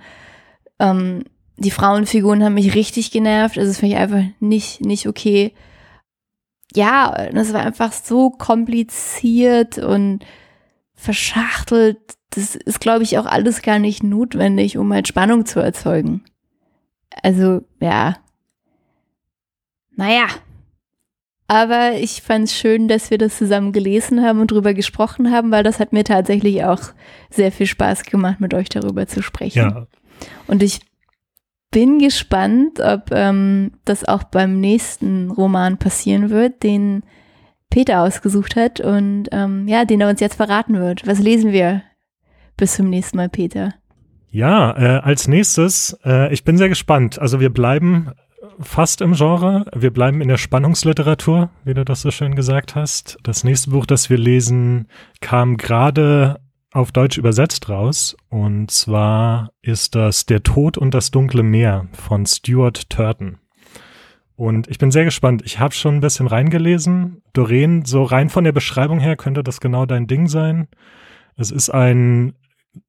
[0.78, 1.24] Ähm,
[1.56, 5.54] die Frauenfiguren haben mich richtig genervt, also das finde ich einfach nicht, nicht okay.
[6.74, 10.24] Ja, das war einfach so kompliziert und
[10.94, 11.98] verschachtelt.
[12.30, 16.24] Das ist, glaube ich, auch alles gar nicht notwendig, um halt Spannung zu erzeugen.
[17.22, 18.16] Also, ja.
[19.94, 20.26] Naja.
[21.52, 25.50] Aber ich fand es schön, dass wir das zusammen gelesen haben und drüber gesprochen haben,
[25.50, 26.80] weil das hat mir tatsächlich auch
[27.28, 29.58] sehr viel Spaß gemacht, mit euch darüber zu sprechen.
[29.58, 29.86] Ja.
[30.46, 30.80] Und ich
[31.70, 37.02] bin gespannt, ob ähm, das auch beim nächsten Roman passieren wird, den
[37.68, 41.06] Peter ausgesucht hat und ähm, ja, den er uns jetzt verraten wird.
[41.06, 41.82] Was lesen wir
[42.56, 43.74] bis zum nächsten Mal, Peter?
[44.30, 47.18] Ja, äh, als nächstes, äh, ich bin sehr gespannt.
[47.18, 48.10] Also wir bleiben
[48.60, 49.66] fast im Genre.
[49.74, 53.18] Wir bleiben in der Spannungsliteratur, wie du das so schön gesagt hast.
[53.22, 54.88] Das nächste Buch, das wir lesen,
[55.20, 56.40] kam gerade
[56.72, 58.16] auf Deutsch übersetzt raus.
[58.28, 63.38] Und zwar ist das Der Tod und das dunkle Meer von Stuart Turton.
[64.34, 65.42] Und ich bin sehr gespannt.
[65.44, 67.22] Ich habe schon ein bisschen reingelesen.
[67.32, 70.68] Doreen, so rein von der Beschreibung her könnte das genau dein Ding sein.
[71.36, 72.34] Es ist ein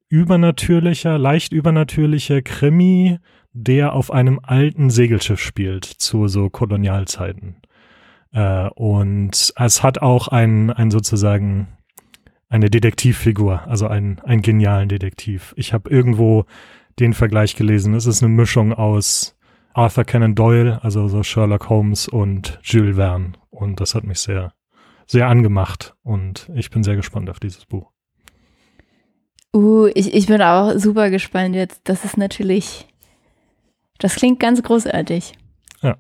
[0.09, 3.19] übernatürlicher, leicht übernatürlicher Krimi,
[3.53, 7.57] der auf einem alten Segelschiff spielt zu so Kolonialzeiten.
[8.31, 11.67] Äh, und es hat auch ein, ein sozusagen
[12.49, 15.53] eine Detektivfigur, also einen, einen genialen Detektiv.
[15.57, 16.45] Ich habe irgendwo
[16.99, 17.95] den Vergleich gelesen.
[17.95, 19.35] Es ist eine Mischung aus
[19.73, 23.33] Arthur Conan Doyle, also so Sherlock Holmes und Jules Verne.
[23.49, 24.53] Und das hat mich sehr,
[25.07, 25.95] sehr angemacht.
[26.03, 27.91] Und ich bin sehr gespannt auf dieses Buch.
[29.55, 31.81] Uh, ich, ich bin auch super gespannt jetzt.
[31.85, 32.87] Das ist natürlich,
[33.99, 35.33] das klingt ganz großartig.
[35.81, 35.97] Ja.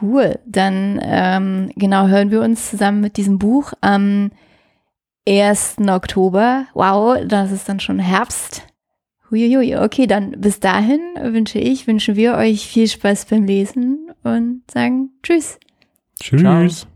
[0.00, 0.38] Cool.
[0.46, 4.30] Dann ähm, genau hören wir uns zusammen mit diesem Buch am
[5.28, 5.76] 1.
[5.88, 6.66] Oktober.
[6.74, 8.66] Wow, das ist dann schon Herbst.
[9.30, 9.76] Huiuiui.
[9.76, 15.10] Okay, dann bis dahin wünsche ich, wünschen wir euch viel Spaß beim Lesen und sagen
[15.22, 15.58] Tschüss.
[16.18, 16.40] Tschüss.
[16.40, 16.90] Ciao.